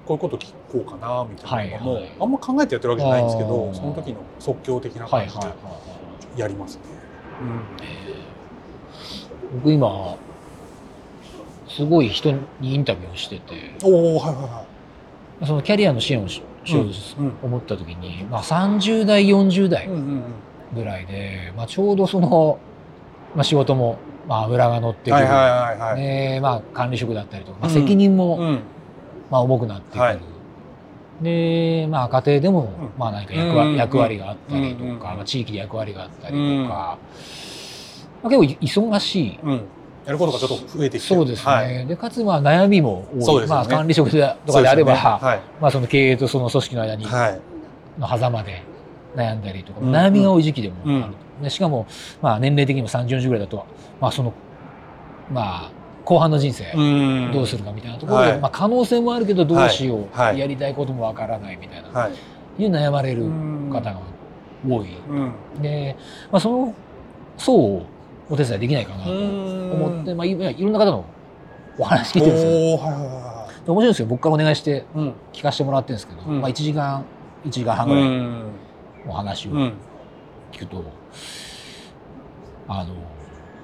[0.05, 2.11] こういうこと聞こうかなみたいなのも、はいはい。
[2.19, 5.53] あんま考えてやってるわけじゃないんですけあどーその時の即興的な感じはいはいは
[6.33, 6.81] いでやりますね。
[9.53, 10.15] 僕今
[11.67, 13.53] すごい人にインタビューをしてて
[13.83, 14.65] おおはいは
[15.45, 17.25] そのキャリアの支援をししようとうん。
[17.27, 17.33] うん。
[17.43, 19.69] 思った時に、まあ、30代40いはい。
[19.69, 20.23] 代うんうんうん。
[20.75, 22.57] ぐらいで、まあ、ちょうどその、
[23.35, 26.01] まあ、仕事も、まあ、油が乗ってくる、はいはいはいはい。
[26.01, 27.73] でまあ、管理職だったりとか、まあ、うん。
[27.73, 28.59] 責任も、うん。
[29.29, 30.19] まあ、重くなってくる、はい。
[31.21, 32.89] で、まあ、家庭でも、うん。
[32.97, 36.97] まあ、何か役う役割があったりとか、まあ、地域で役割があったりとか、
[38.23, 39.39] まあ、結構忙しい。
[39.43, 39.61] うん。
[40.05, 41.87] やることがちょっと増えてきてそうですね、はい。
[41.87, 43.61] でかつまあ悩みも多い、そうですよね。
[43.61, 45.41] まあ、管理職でとかであれば、そうですよね。
[45.61, 47.31] まあ、その経営とその組織の間にはい。
[47.31, 47.41] はい。
[47.99, 48.63] の狭間で
[49.15, 49.95] 悩んだりとか、うん。
[49.95, 51.85] 悩みが多い時期でもある、うんでしかも、
[52.21, 53.65] まあ、年齢的にも30、40ぐらいだと、
[53.99, 54.33] まあその
[55.31, 55.71] まあ、
[56.05, 56.81] 後半の人生う
[57.29, 62.13] んどうするかみたいなところで、はいまあ、可能性もあるけどどうしよう、はいはいやりたいこともわからないみたいな、はい。
[62.61, 63.99] いう悩まれるうん方が
[64.67, 64.87] 多い。
[65.09, 65.61] うん。
[65.61, 65.95] で、
[66.31, 66.75] まあ、その
[67.37, 67.85] 層を
[68.29, 71.05] お手伝いできないかなと思思って、まあ、いいろんな方の
[71.77, 72.51] お話聞いてるんですよ。
[72.51, 73.33] はいはいは
[73.65, 74.85] で面白いんですよ僕からお願いして。
[75.31, 77.03] 聞かせてもらってるんですけど、うんまあ、1時間
[77.45, 78.43] 1時間半うぐらいん。
[79.07, 79.73] お話をうん。
[80.51, 80.83] 聞くと、
[82.67, 82.93] あの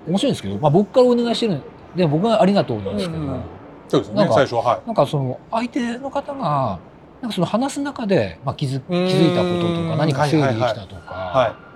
[0.08, 1.62] 面白いんですけど、まあ、僕からお願いしてる
[1.96, 3.42] で僕はありがとうなんですけど、うんうん
[3.90, 4.82] そうですねなんか最初ははい。
[4.86, 6.80] なんかその相手の方が
[7.22, 11.70] なんかその話す中で、まあ、気づ気づいたこととうんか何か整理できたとか、はい。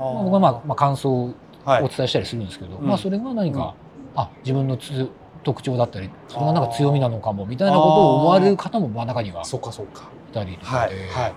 [0.00, 1.34] まあ僕はまあ、まあ、感想を
[1.66, 3.74] はいお伝えしたりするんですけど、うんまあ、それが何か、
[4.14, 5.10] あ自分のつ
[5.44, 10.08] 特徴だったりそれがなんか強みなのかもみたいなことを思われる方もまあ中にはそっかそっか。
[10.30, 11.30] いたりとはいかで、はい。
[11.30, 11.34] い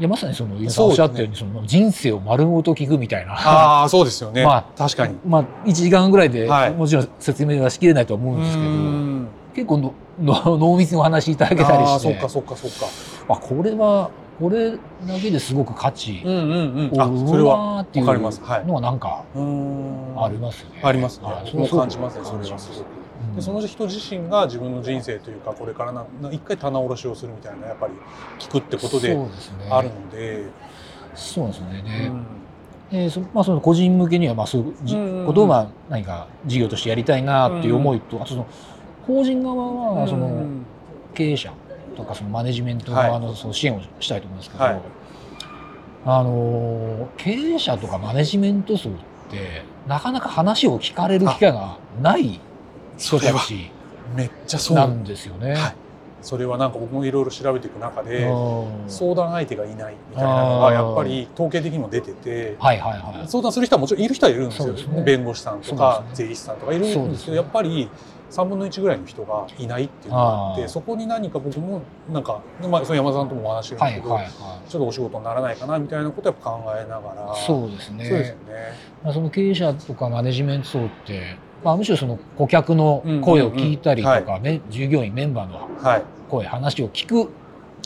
[0.00, 3.32] やまさにその皆さんそうですねおっしゃったようにその人生を丸ごと聞くみたいな。
[3.34, 4.44] ああそうですよね。
[4.44, 5.16] まあ確かに。
[5.26, 12.70] まあ、1時間ぐらいで、はいもちろん説明はしきれないとは思うんですけどうん結構のの濃密にお話しいただけたりしてああそっかそっかそっ
[13.28, 13.34] か。
[13.34, 14.78] あこれはこれだ
[15.20, 17.00] けですごく価値うんうんうん。
[17.00, 20.80] あを生むそれはなっていうわかりますはいのはなんかうんありますね。
[20.82, 21.50] ありますねはい。
[21.52, 22.99] 僕も感じますねそれはすごく。
[23.30, 23.36] うん。
[23.36, 27.94] でその人自身が自分の人生というかこれからなな一回棚卸しをするみたいなやっぱり
[28.38, 29.16] 聞くってことで
[29.70, 30.46] あるので。
[31.14, 31.82] そうですよね。
[32.08, 32.24] うん。
[32.90, 38.46] で、でそまあ、その個人向けにはまあそういうことをまあ何か事業としてやりたいなっていう思いと、あとその
[39.06, 40.64] 法人側はそのうん
[41.14, 41.52] 経営者
[41.96, 44.80] とかそのマネジメント側のその支援をしたいと思うんですけど、はい。
[46.06, 48.92] あの経営者とかマネジメント層っ
[49.30, 52.40] てなかなか話を聞かれる機会がない人
[53.00, 53.40] それは。
[54.14, 54.76] めっちゃそう。
[54.76, 55.54] なんですよね。
[55.54, 55.74] はい。
[56.22, 63.28] それはなんか僕もいろいろ調べていく中でうん相談相手がいないみたいなのがやっぱり統計的にも出ててはいはいはい。
[63.28, 64.72] 相談する人はもちろんいる人はいるんですよ。
[64.74, 65.02] ね。
[65.02, 67.42] 弁護士さんとか税理士さんとかいるんですけどね。
[67.42, 67.88] やっぱり
[68.30, 71.82] 3分の1ぐらいの人がいないっていうのがあってそこに何か僕も
[72.12, 77.34] なんか、まあ、その山田さんともお話ししたんですけど、はいはいはちょっとお仕事にならないかなみたいなことを考えながら。
[77.36, 77.44] い。
[77.44, 78.04] そうですね。
[78.04, 78.42] そうですよね。
[79.02, 86.02] まあ、その経営者とかマネジメント層って、まあ、むしろその顧客の声を聞いたりとか、うんうんうんね従業員メンバーのはい。
[86.28, 87.30] 声話を聞く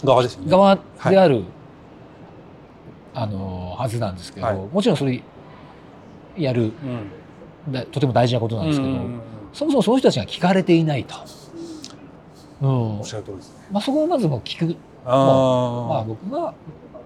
[0.04, 0.50] 側ですよね。
[0.50, 1.44] 側である、
[3.14, 4.56] あのはずなんですけど、はい。
[4.56, 5.22] もちろんそれ
[6.36, 6.64] やる
[7.66, 7.72] うん。
[7.72, 9.20] だとても大事なことなんですけど、うんうんうん。
[9.52, 11.14] そもそもその人たちが聞かれていないと、
[12.60, 12.98] うん。
[12.98, 13.66] おっしゃる通りですね。
[13.72, 16.54] まあ、そこをまずもう聞く、あまあ、僕が、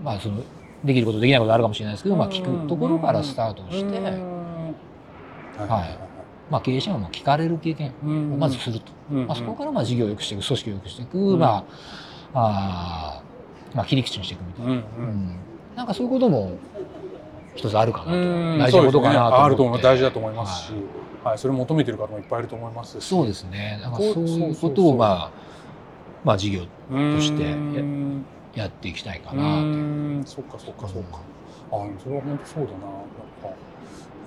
[0.03, 0.43] まあ、その
[0.85, 5.69] できることできないことあるかもしれないですけど、まあ、聞くところからスタートして、はい。
[5.69, 6.08] はい
[6.51, 11.65] まあ、経営者はもう聞かれる経験をまずすると、まあ、そこからまあ事業を良くしていく組織を良くしていく、ま
[12.33, 13.23] ああ
[13.75, 15.39] まあ、切り口にしていくみたいな、うん
[15.79, 16.59] なんかそういうことも
[17.55, 18.59] 一つあるかなと。
[18.59, 20.73] 大事なことかなと思って、あると思大事だと思いますし、
[21.23, 23.79] はい、それを求めてる方もいっぱいいると思いますそうですね。
[23.81, 25.33] なんかそういうことをまあ
[26.25, 26.67] まあ事業と
[27.21, 27.57] して
[28.59, 31.21] やっていきたいかなとそっかそっかそっか、
[31.71, 32.79] あそれは本当そうだな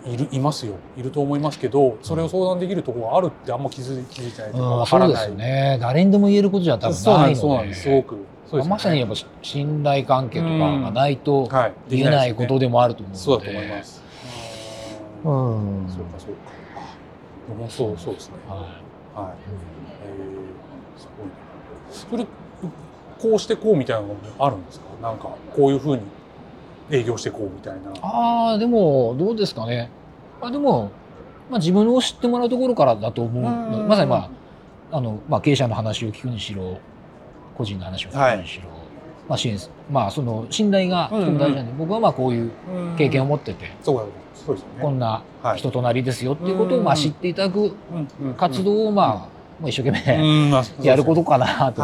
[0.05, 8.17] いるいますよいると思いますけどそれを相談できるところがあるってあんま気づ気づいてないとか分からない、うん、そうですね誰にでも言えることじゃ多分ないのでそうなんですすごく
[8.51, 11.49] ね、まさにやっぱ信頼関係とかがないと
[11.87, 14.03] 言えないことでもあると思うので、そうだと思います。
[15.23, 16.41] うん、そうかそうか。
[17.65, 18.35] あ、そうそうですね。
[18.49, 18.59] はい。
[18.59, 19.33] はい。
[20.03, 21.07] えー、す
[22.11, 22.25] ごい。
[22.25, 22.27] それ
[23.21, 24.85] こうしてこうみたいなのもあるんですか？
[25.01, 26.01] なんかこういうふうに
[26.91, 27.91] 営業してこうみたいな。
[28.01, 29.89] ああでもどうですかね。
[30.41, 30.91] あでも
[31.49, 33.43] まあ自分を知ってもらうところからだと思う。
[33.87, 34.29] まさにま
[34.91, 36.79] ああのまあ経営者の話を聞くにしろ。
[37.53, 38.79] 個人の話を聞くにしろ、はい、
[39.27, 39.59] まあ支援
[39.91, 42.51] まあその信頼がとても大事なんで、うんうん、僕はまあこういう
[42.97, 45.21] 経験を持ってて、うん、そうそうですね、こんな
[45.57, 47.75] 人となりですよっていうことをまあ知っていただく
[48.37, 49.30] 活動をまあ
[49.62, 50.53] もう一生懸命
[50.84, 51.84] やることかなと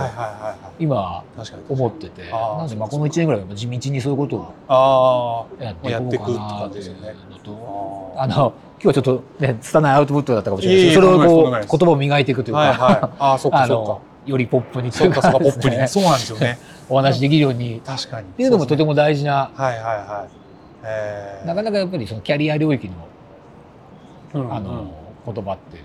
[0.80, 1.24] 今
[1.70, 2.24] 思ってて。
[2.32, 13.38] なのでまあこの1年ぐらいは地道にそういうことをやっていこうかなというのとあの今日はちょっとね拙いアウトプットだったかもしれないですけどそれをこう言葉を磨いていくというかあ
[14.28, 16.60] よりポップにそうかそうかポップにそうなんですよね。
[16.90, 17.82] お話できるように。
[17.86, 18.28] 確かに。
[18.28, 19.52] っていうのもとても大事な、
[21.46, 22.90] なかなかやっぱりそのキャリア領域
[24.34, 24.88] の、あの
[25.34, 25.78] 言葉って、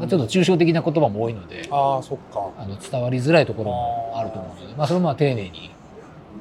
[0.00, 0.04] う。
[0.04, 2.48] ん、ちょっと抽象的な言葉も多いのであそっか。
[2.58, 5.70] あの伝わりづらいところもあると思うのでまあ、それもまあ丁寧に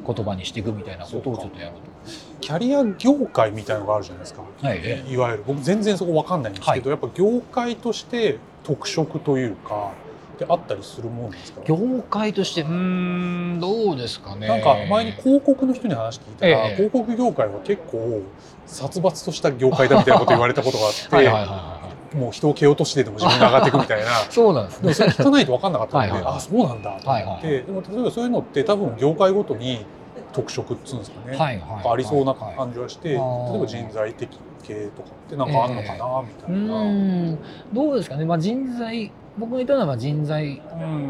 [0.07, 1.95] 言葉にしていくみたいなことをちょっとやろうと。
[2.39, 5.43] キャリア業界みたいのがあるじゃないですか、はい、いわゆる。
[5.47, 9.91] 僕全然そこ分かんないんですけど、はい、やっぱ業界として特色というか
[10.35, 11.61] ってあったりするもんですか？
[11.65, 11.77] 業
[12.09, 14.47] 界としてうんどうですかね。
[14.47, 18.21] なんか前に広告の人に話聞いたら、ええ、広告業界は結構
[18.67, 21.74] 殺伐とした業界だみたいなこと言われたことがあって
[22.15, 24.11] もう人を蹴落としてでも自分が上がっていくみたいな。
[24.29, 24.93] そうなんですね。
[24.93, 29.85] それ聞かないと分かんなかったのではい、あそうなんだと思って、はいはい、でも例えばそういうのって多分業界ごとに
[30.33, 34.29] 特色っつうんですかね、はいはい、ありそうな感じはして、例えば人材的
[34.63, 37.37] 系とかってなんかあるのかな、みたいな、えー、
[37.73, 40.61] どうですかね、まあ、人材僕がいたのは人材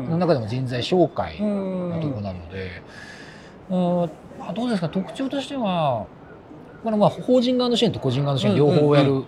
[0.10, 2.82] の中でも人材紹介のところなので、
[3.70, 3.74] う
[4.51, 4.89] ん、どうですか。
[4.89, 6.08] 特徴としては、
[6.84, 9.24] まあ、まあ法人側の支援と個人側の支援両方やる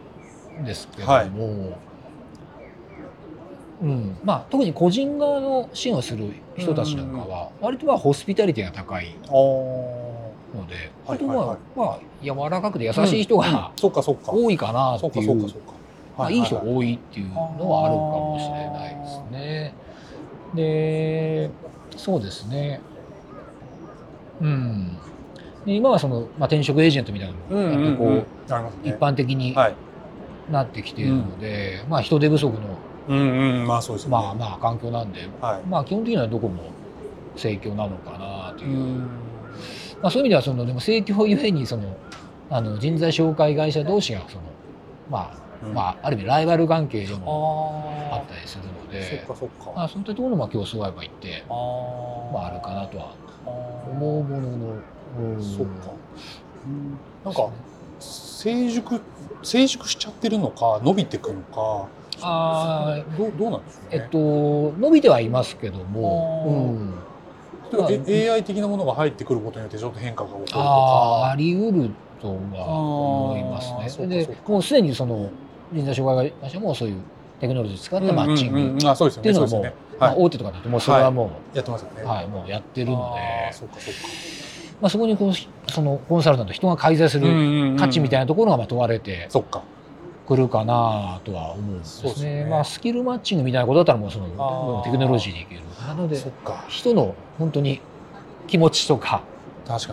[0.61, 1.77] んですけども、
[3.81, 4.17] うん。
[4.23, 15.53] まあ、特に個人側の支援をする人たちなんかは割とまあホスピタリティが高いのであとまあ、まあ柔らかくて優しい人が多いかなっていう。
[16.17, 19.73] まあ、いい人が多いっていうのはあるかもしれないですね。
[20.55, 21.51] で
[21.95, 22.81] そうですね。
[24.41, 24.97] うん。
[25.65, 28.25] で今はその、まあ、転職エージェントみたいなのが、うん、こう、
[28.83, 29.55] 一般的に
[30.51, 32.77] なってきているので、まあ、人手不足の、
[33.07, 33.17] うん
[33.61, 36.71] うんまあそうですね、まあまあ環境なんで、はい、まあ基本的にはどこも
[37.37, 38.99] 盛況なのかなという、
[40.01, 41.95] まあ、そういう意味ではそのでも盛況ゆえにその
[42.49, 44.41] あの人材紹介会社同士がその
[45.09, 51.55] まあまあ、ある意味ライバル関係でもあったりするのでそっかそっか、まあ、そういったところも競争はやっぱいってま
[52.41, 53.13] あ、あるかなとは
[53.89, 54.75] 思うものの、
[55.19, 55.93] うん、そっか、
[56.65, 57.49] うん、なんか
[57.99, 59.01] 成熟
[59.43, 61.87] 成熟しちゃってるのか伸びていくのか。
[62.19, 64.17] あどどうなんでしょう、ね、えっと
[64.79, 66.89] 伸びてはいますけども、
[67.71, 70.59] うん、AI 的なものが入ってくることによってちょっと変化が起こるとか。
[70.59, 74.07] ああり得るとは思いますね。
[74.07, 75.29] でもうすでにその
[75.71, 76.95] 人材障害会社もそういう
[77.39, 83.53] テクノロジー使ったマッチングっていうのはもうまあ、大手とかだともうそれはもう、やってますよね、はい、もうやってるので。
[83.53, 83.99] そうかそうか、
[84.81, 89.27] まあ、そこにこうそのコンサルタント人が介在する価値みたいなところがまあ問われて
[90.27, 92.45] くるかなとは思うんですね。
[92.45, 95.61] まあ、スキルマッチングみたいなことだったらもうそのテクノロジーでいける。
[95.87, 96.17] なので
[96.67, 97.81] 人の本当に
[98.45, 99.21] 気持ちとか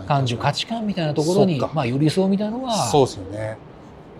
[0.06, 3.56] 感情価値観みたいなところにまあ寄り添うみたいなのはそうですよね。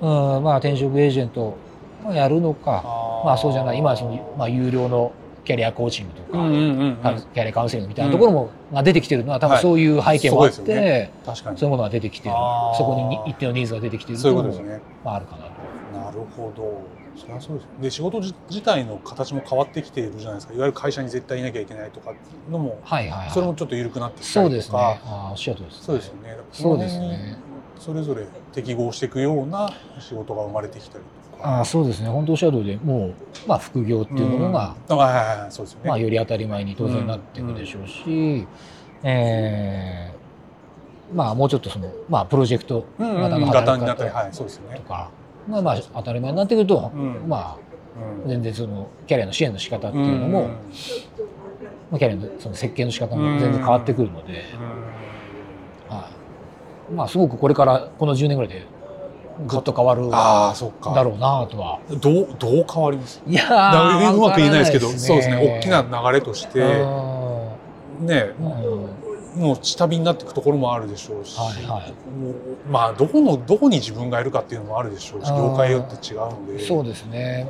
[0.00, 0.08] うん
[0.42, 1.56] まあ、転職エージェント
[2.04, 2.82] がやるのか。
[3.24, 3.78] まあ、そうじゃない。
[3.78, 5.12] 今はその、まあ、有料の
[5.44, 12.34] キャリアコーチングとか、うんうんうん、キャリアカウンセリングみたいなところも、が出てきてるのは多分そういう背景もあって、はいね、そういうものが出てきてる。
[12.76, 15.98] そこに一定のニーズが出てきてるということも、ね、まあ、あるかなと。
[15.98, 16.82] なるほど。
[17.16, 20.54] そりゃそうですで仕事自体の形も変わってきているじゃないですか。
[20.54, 22.12] いわゆる会社に絶対いなきゃいけないとか
[22.50, 24.56] のも、はいはい、はい、それもちょっと緩くなってきたそうりとか。
[24.56, 24.78] ですね。
[25.04, 26.36] あおっしゃるとりです、ね、そうですよね。
[26.52, 27.38] そうですね。
[27.78, 29.70] それぞれ適合していくような
[30.00, 32.08] 仕事が生まれてきたりとかあそうですね。
[32.08, 33.14] 本当おっしゃる通りでもう、
[33.46, 38.48] まあ、副業っていうものが、うん、はいはいはいそうですよね、まあ、より当たり前に当然なっていくでしょうし、うん。
[39.02, 43.94] えー、まあもうちょっとその、まあ、プロジェクト型の働き方
[44.76, 45.10] とか、
[45.46, 46.90] まあ、まあ当たり前になってくると、
[47.28, 47.64] まあ
[48.26, 54.44] 全然そのキャリアの支援の仕方っていうのも、まあ、キャリアのその設計の仕方も全然変わってくるので、
[55.88, 56.08] は
[56.90, 56.92] い。
[56.94, 58.66] まあ、すごくこれからこの10年ぐらいで
[59.46, 60.54] ぐっと変わるだ
[61.02, 61.80] ろうなとは。
[62.00, 63.20] どうどう変わります？
[63.26, 65.58] いやうまく言えないですけど、そうですね。
[65.58, 66.60] 大きな流れとして
[68.00, 68.32] ね、
[69.36, 72.34] うん、もう下火になっていくところもあるでしょうし、はいはい、もう
[72.70, 76.64] まあどこのどこに自分がいるかっていうのもあるでしょうし業界によって違うんで。
[76.64, 77.48] そうですね。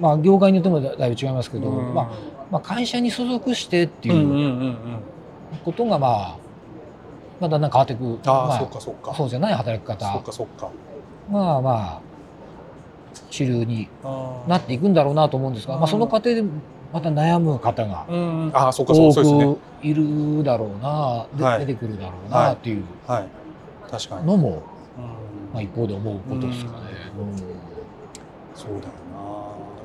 [0.00, 2.10] まあ業界によってもだいぶ違いますけど、うん、まあ、
[2.50, 4.76] まあ会社に所属してっていう
[5.64, 6.47] ことがまあ
[7.40, 9.14] まあだんだん変わっていくあ、まあ、そうかそうか。
[9.14, 10.12] そうじゃない働き方。
[10.12, 10.68] そうかそうか。
[11.30, 12.00] まあまあ
[13.30, 13.88] 主流に
[14.46, 16.42] なっていくんだろうなと思うんですが、まあ、その過程で
[16.92, 21.26] また悩む方が多くいるだろうな、
[21.58, 22.84] 出てくるだろうなっていう
[24.24, 24.62] のも、
[25.52, 26.78] まあ、一方で思うことですかね。
[28.54, 28.88] そうだよな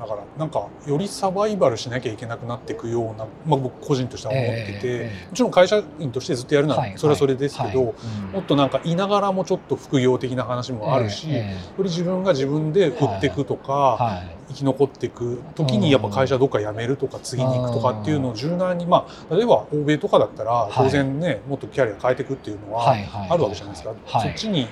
[0.04, 7.94] だからなんかよりサバイバルしなきゃいけなくなっていくような、まあ、僕個人としては思ってて、もちろん会社員としてずっとやるのはそれはそれですけど、
[8.32, 11.34] もっとなんかいながらもちょっと副業的な話もあるし、よ
[11.78, 22.94] り自分が自分で売っていくとか、生き残っていく時にやっぱ会社どっか辞めるとか次に行くとかっていうのを柔軟にまあ例えば欧米とかだったら当然ね、もっとキャリア変えていくっていうのは
[23.30, 23.94] あるわけじゃないですか。
[24.20, 24.68] そっちに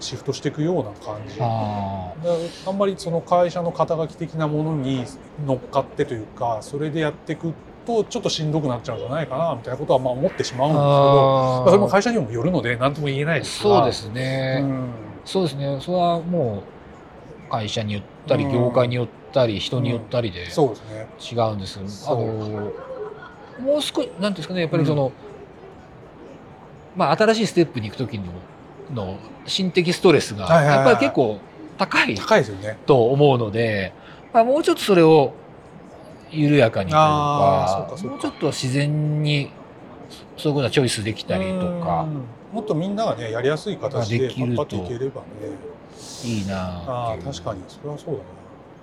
[0.00, 1.36] シフトしていくような感じ。
[1.40, 2.12] あ
[2.66, 5.04] あんまりその会社の肩書き的なものに
[5.46, 7.52] 乗っかってというかそれでやっていく
[7.86, 14.90] とちょっとしんどくなっちゃうんじゃないかなみたいなことはまあ思ってしまうんですけどまあ、それも会社にもよるので何とも言えないですそうですね、うん、
[15.24, 15.78] そうですね。
[15.80, 16.62] それはも
[17.48, 21.78] う会社によったり業界によったり人によったりで違うんです、
[22.08, 22.72] あの
[23.60, 25.12] もう少しなんですかねやっぱりその、
[26.96, 28.24] まあ新しいステップに行く時の
[28.94, 31.38] の心的ストレスがやっぱり結構
[31.78, 32.78] 高い高いですよね。
[32.86, 33.92] と思うので、
[34.32, 35.32] まあ、もうちょっとそれを
[36.30, 39.50] 緩やかにというかもうちょっと自然に
[40.36, 42.06] そういうことはチョイスできたりとか
[42.52, 45.26] もっとみんながねやりやすい形でパッパっていければね。
[46.24, 48.24] いいなあ確かにそれはそうだな。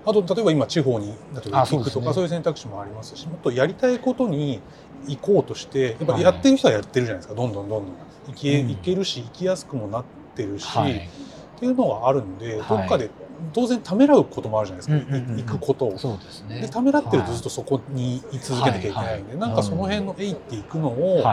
[0.06, 1.14] あと例えば今地方に例
[1.47, 4.62] えば行くとかそういう選択肢もありますしもっとやりたいことに
[5.08, 7.36] 行こうとしてやっぱやってる人はやってるじゃないですか。
[7.36, 7.95] どんどんどんどん
[8.28, 10.03] 行け,、行けるし行きやすくもなっ
[10.36, 13.09] てるし、はい、っていうのがあるんで、どっかで
[13.53, 15.97] 当然ためらうこともあるじゃないですか、行くことを。
[15.97, 21.24] そうですね、でためらってるとずっとそこに居続けなきゃいけないんで、なんかその辺の「えい」っていくのを、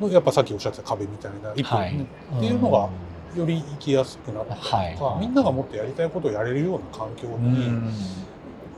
[0.00, 2.88] のやっぱさっきおっしゃってた壁みたいな一歩、っていうのが
[3.36, 4.60] より生きやすくなったり
[4.96, 7.70] とか、みんながもっとやりたいことをやれるような環境に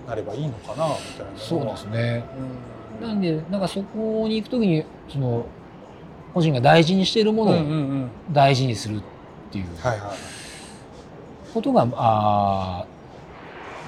[0.07, 2.25] なればいいのかなみたいなそうですね、
[3.01, 5.47] なんでなんかそこに行く時にその
[6.35, 9.01] 個人が大事にしているものを大事にするっ
[9.53, 9.67] ていう。
[11.55, 12.85] ことが、あ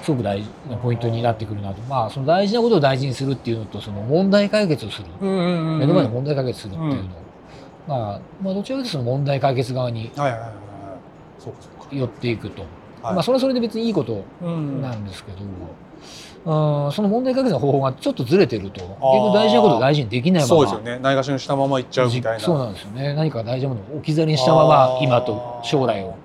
[0.01, 6.93] すごく大事なポイントになってくるなと、まあ、その大事なことを大事にするっていうのとその問題解決をする、目の前の問題解決するっていうの。
[6.93, 6.99] を、
[7.87, 10.09] まあ、まあどちらかというとその問題解決側に
[11.91, 12.63] 寄っていくと、
[13.03, 15.39] まあ、それはそれで別にいいことなんですけど。
[15.39, 15.49] うん、
[16.47, 20.47] その問題解決の方法がちょっとずれてると結局大事なことを大事にできないまま。
[20.47, 20.99] そうですよね。
[20.99, 22.39] ないがしろにしたままいっちゃうみたいな。
[22.39, 23.13] そうなんですよね。
[23.15, 26.15] 何か大事なものを置き去りにしたまま今と将来を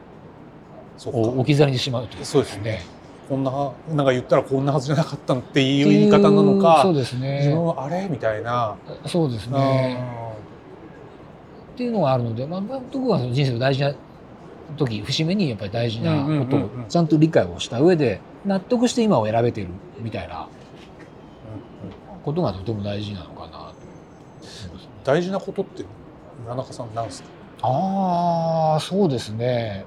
[1.05, 2.83] 置き去りにしまうという、そうですね。
[3.29, 3.51] こんな
[3.95, 7.39] なんか言ったらこんなはずじゃなかったっていう言い方なのかそうですね。
[7.39, 8.77] 自分はあれみたいな。
[9.07, 10.05] そうですね。
[11.75, 12.61] っていうのがあるので、まあ、
[12.93, 13.93] 僕は人生の大事な
[14.77, 19.69] 時節目にやっぱり大事なことをちゃんと理解をした上で納得して今を選べてる
[20.01, 20.49] みたいな
[22.25, 23.73] ことがとても大事なのかな
[25.05, 25.85] 大事なことって
[26.43, 27.29] 村中さんなんですか？
[27.63, 29.85] ああそうですね。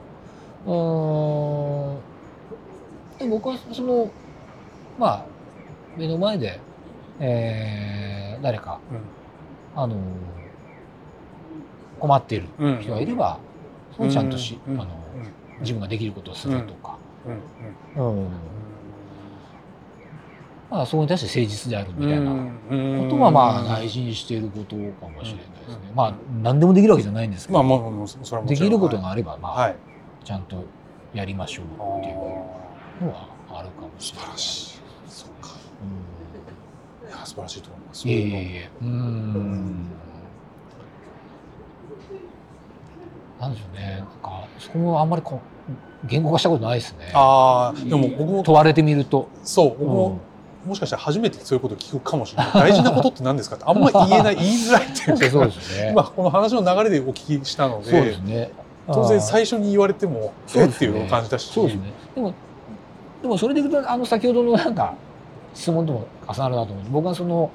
[0.66, 0.72] うん。
[3.30, 4.10] 僕はその
[4.98, 5.26] まあ
[5.98, 6.60] 目の前で、
[7.20, 8.80] えー、誰か、
[9.76, 9.96] うん、あの
[12.00, 12.48] 困っている
[12.82, 13.40] 人がいれば、
[14.00, 14.30] うん、ちゃん。
[14.30, 14.90] とし、うん、あの
[15.62, 16.98] 自分ができることをするとか、
[17.98, 18.28] うん。
[20.70, 22.32] まあ、そこに対して誠実であるみたいな
[23.04, 25.92] ことはまあ大事にしていることかもしれないですね。
[25.96, 29.74] まあ何でもできるわけじゃないんですけど、まあ、できることがあればまあ、
[30.24, 30.64] ちゃんと
[31.14, 35.52] やりましょうっていうのはああるかもしれない素晴らしいそうか。
[37.04, 37.10] うん。
[37.10, 38.10] いや素晴らしいと思います。
[38.10, 39.88] いえいえうん
[43.40, 43.98] なんでしょうね。
[43.98, 45.40] なんかそこもあんまりこ
[46.04, 47.12] う言語化したことないですね。
[47.14, 49.88] ああでも僕も問われてみると、そう僕うん。
[49.88, 50.20] も、
[50.68, 52.54] もしかしたら初めてそういうことを聞くかもしれない。
[52.54, 55.90] 大事なことって何ですかってあんまり言えない 言いづらいっていうかそうですね。
[55.92, 58.52] 今この話の流れでお聞きしたのそうでですね。
[58.88, 61.52] 当然初最初に言われてもえっていう感じだし。
[61.52, 61.82] そうですね。
[62.14, 62.34] でも
[63.22, 64.94] でもそれでいくとあの先ほどのなんか
[65.54, 66.86] 質問とも重なるなと思う。
[66.92, 67.50] 僕はその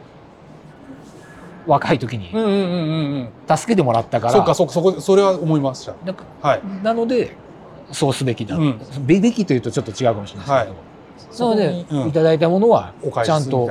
[1.70, 2.30] 若い時に。
[2.32, 3.56] うんうんうんうんうん。
[3.56, 6.60] 助けてもらったから、そうかそうかそこそれは思いますじゃなはい。
[6.82, 7.36] なので
[7.92, 8.80] そうすべきだ、うん。
[9.06, 10.72] べべきというとちょっと違うかもしれないで
[11.20, 12.08] すけど、なので、うん。
[12.08, 12.92] いただいたものは
[13.24, 13.68] ちゃんと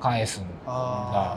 [0.00, 0.48] 返すんだ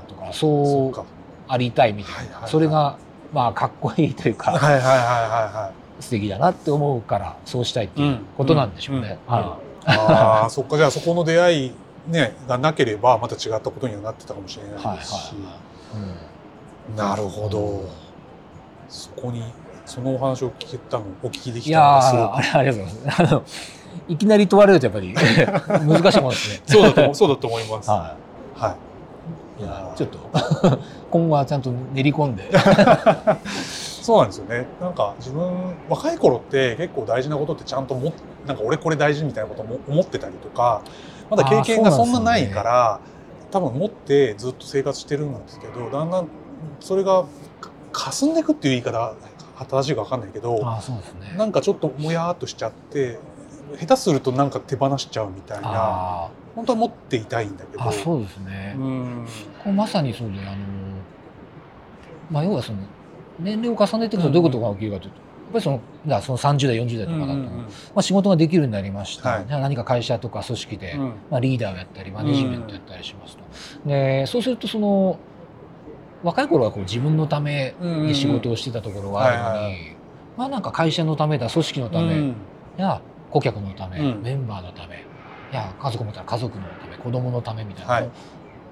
[0.08, 0.32] とかー。
[0.32, 1.06] そそう
[1.48, 2.50] ありたいみたいな、はいはいはい。
[2.52, 2.98] それが
[3.34, 6.04] まあかっこいいというか、はいはいはいはいはい。
[6.04, 9.18] 素敵だなって思うからそうしたいっていうことなんでしょうね。
[9.28, 9.36] うん。
[9.36, 9.42] うん。
[9.42, 10.78] はああそっか。
[10.78, 11.72] じゃあそこの出会い
[12.08, 15.34] ねがなければまた違ったことにはなってたかもしれないですし、
[16.96, 17.90] なるほど。
[18.90, 19.44] そこに
[19.86, 23.22] そのお話を聞けたのお聞きできたのがすごーありがとうございます。
[23.22, 23.44] あの
[24.08, 25.14] いきなり問われるとやっぱり
[25.88, 26.62] 難しいもんですね。
[26.66, 27.90] くそうだとそうだと思います。
[27.90, 28.16] は
[28.56, 29.62] はい。
[29.62, 30.18] いいやちょっと
[31.12, 32.44] 今後はちゃんと練り込んで。
[34.04, 34.66] そうなんですよね。
[34.82, 35.50] なんか自分
[35.90, 38.12] 若い頃って結構大事なことってちゃんとも
[38.46, 40.82] なんか俺これ大事みたいなことも思ってたりとか
[41.30, 43.00] まだ経験がそんなないから、
[43.52, 46.28] 多分持ってずっと生活してるんですけどだんだん
[46.80, 47.26] それが
[47.62, 49.16] か霞んでいくっていう言い方
[49.60, 50.82] 正しいか分かんないけどあ
[51.22, 51.38] ね。
[51.38, 53.20] なんかちょっともやーっとしちゃって
[53.80, 58.76] 下手するとなんか手放しちゃうみたいなあ本当は持っていたいんだけどそうですね。
[58.78, 59.28] うん
[59.60, 60.58] これまさにそうであの
[62.32, 62.80] まあ要はその
[63.40, 69.46] 年齢を重ねていくとどういうことが起きるかというと、やっぱりそのだその30代40代とかだと、まあ、仕事ができるようになりました、はい。
[69.48, 71.14] 何か会社とか組織で、うん。
[71.30, 73.44] まあ、リーダーをやったりマネジメントやったりしますと、
[73.88, 75.18] でそうするとその
[76.24, 79.96] 若い頃はこう自分のために仕事をしてたところがあるのに、はいはいは
[80.36, 82.36] まあなんか会社のためだ組織のため、うん。
[82.78, 84.22] や顧客のため、うん。
[84.22, 85.06] メンバーのため
[85.52, 88.10] いや家族もいたら家族のため子供のためみたいな、はい。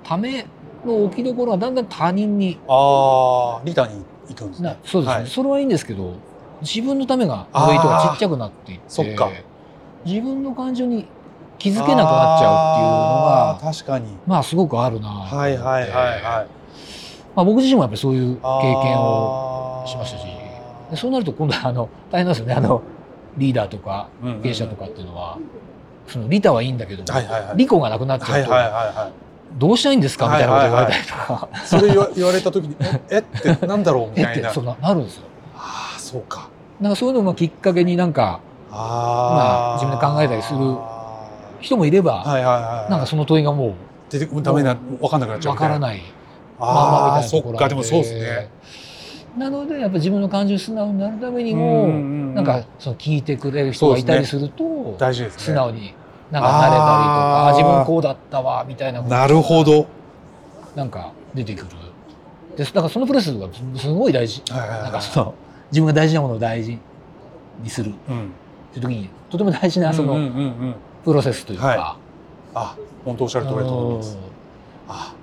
[0.03, 0.45] ため
[0.86, 5.27] の置きどころはだんだん他人にああリタに行くんですなねそうですね、はい。
[5.27, 6.15] それはいいんですけど
[6.62, 9.30] 自分のためがウェイトがちっちゃくなっていってそっか。
[10.05, 11.05] 自分の感情に
[11.59, 14.18] 気づけなくなっちゃうっていうのが確かに。
[14.26, 16.47] まあすごくあるなはいはいはいはい。
[17.36, 18.41] まあ、僕自身もやっぱりそういう経
[18.84, 20.26] 験ををしましたし
[20.91, 22.53] でそうなると今度はあの大変なんですよね。
[22.53, 22.82] あの
[23.38, 24.09] リーダーとか
[24.43, 25.38] 経営者とかっていうのは、
[26.05, 27.57] その利他はいいんだけども、はいはいはい。
[27.57, 34.47] 利己がなくなっちゃうと、はいはいはいはいどうしたいんですかみたいなこと言われたりとか、それ言われた時にええってなんだろうみえたいな。
[34.49, 35.24] ってそうななるんですよ。
[35.55, 36.49] ああそうか
[36.82, 40.59] なんかそういうのがきっかけになんかああまあ自分で考えたりする
[41.61, 43.75] 人もいれば、はいはいはいなんかその問いがも
[44.09, 46.01] 出てダメな分かんなくなっうちゃういわからない。
[46.59, 46.71] まあ
[47.13, 48.49] まあそっかでもそうですね。
[49.38, 51.88] なのでやっぱ自分の感情に素直になるためにも、
[52.34, 55.43] なんかその聞いてくれる人がいたりすると、大事ですね。
[55.43, 55.93] 素直に
[56.32, 59.88] なんかなれたりとか自分こうだったわみたいななるほど。
[60.75, 61.67] なんか出てくる。
[62.57, 64.41] でだからそのプロセスがすごい大事。
[64.51, 64.84] はいはいはい。
[64.84, 65.34] なんかその
[65.72, 66.78] 自分が大事なものを大事
[67.61, 67.93] にする。
[68.09, 68.26] うん。
[68.26, 70.76] っていう時にとても大事なそのうんうんうんうん。
[71.03, 71.97] プロセスというか、は
[72.53, 74.17] あ本当おっしゃる通りだと思います。
[74.88, 75.15] あ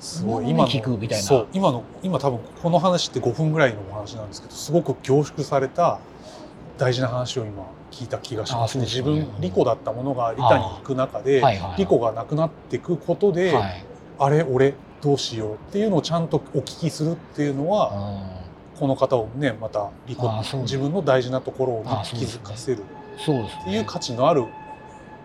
[0.00, 0.44] すごい。
[0.44, 1.24] うん今の聞くみたいな。
[1.24, 5.98] そう今の今多分この話って5分ぐらいのお話なんですけどすごく凝縮された
[6.78, 8.86] 大事な話を今聞いた気がしますね。
[8.86, 9.02] すね。
[9.02, 13.84] 分利己だったものが利他に行く中ではいはい利己がなくなっていくことで、はい。
[14.18, 17.90] あれ俺どうしようっていうのをちゃんとお聞きするっていうのは、
[18.38, 18.43] うん
[18.78, 22.82] この方をねまた自分の大事なところをね気づかせる。
[23.14, 24.44] っていう価値のある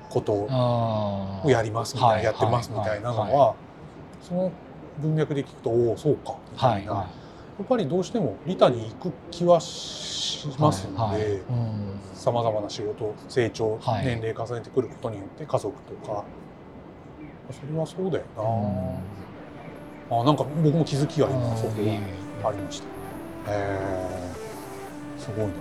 [0.09, 3.55] ことをやりますみたいな、はいやってますみたいなのは、は
[4.21, 4.51] その
[4.99, 7.07] 文脈で聞くとおおそうかみたいな、や
[7.63, 11.99] っぱりどうしても利他に行く気はしいますのでうん。
[12.13, 14.05] さまざまな仕事成長、はい。
[14.05, 16.23] 年齢重ねてくることによって家族とか。
[17.51, 18.25] それはそうだよ
[20.11, 21.71] な、あなんか僕も気づきが今そこ
[22.43, 22.98] ありました
[23.49, 24.19] へえ
[25.17, 25.53] すごいな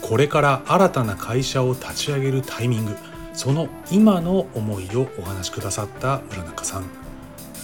[0.00, 2.94] これから新たな会社を立ち上げるタイミング。
[3.32, 6.84] その今の思いをお話しくださった村中さん。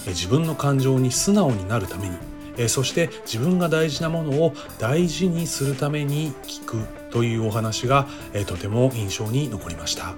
[0.07, 2.16] 自分の感情に素直になるために。
[2.68, 8.07] そして自分が大事なものを大事にするために聞くというお話が
[8.47, 10.14] とても印象に残りました。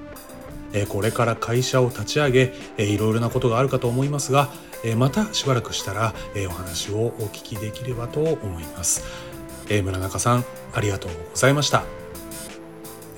[0.89, 4.51] これから会社を立ち上げいろいろなことがあるかと思いますが
[4.85, 9.05] えまたしばらくしたらえお話をお聞きできればと思います。
[9.69, 11.85] え、村中さんありがとうございました。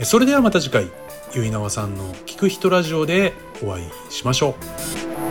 [0.03, 0.91] それではまた次回
[1.35, 3.33] 結菜さんの聞く人ラジオで
[3.63, 4.57] お会いしましょ
[5.19, 5.22] う。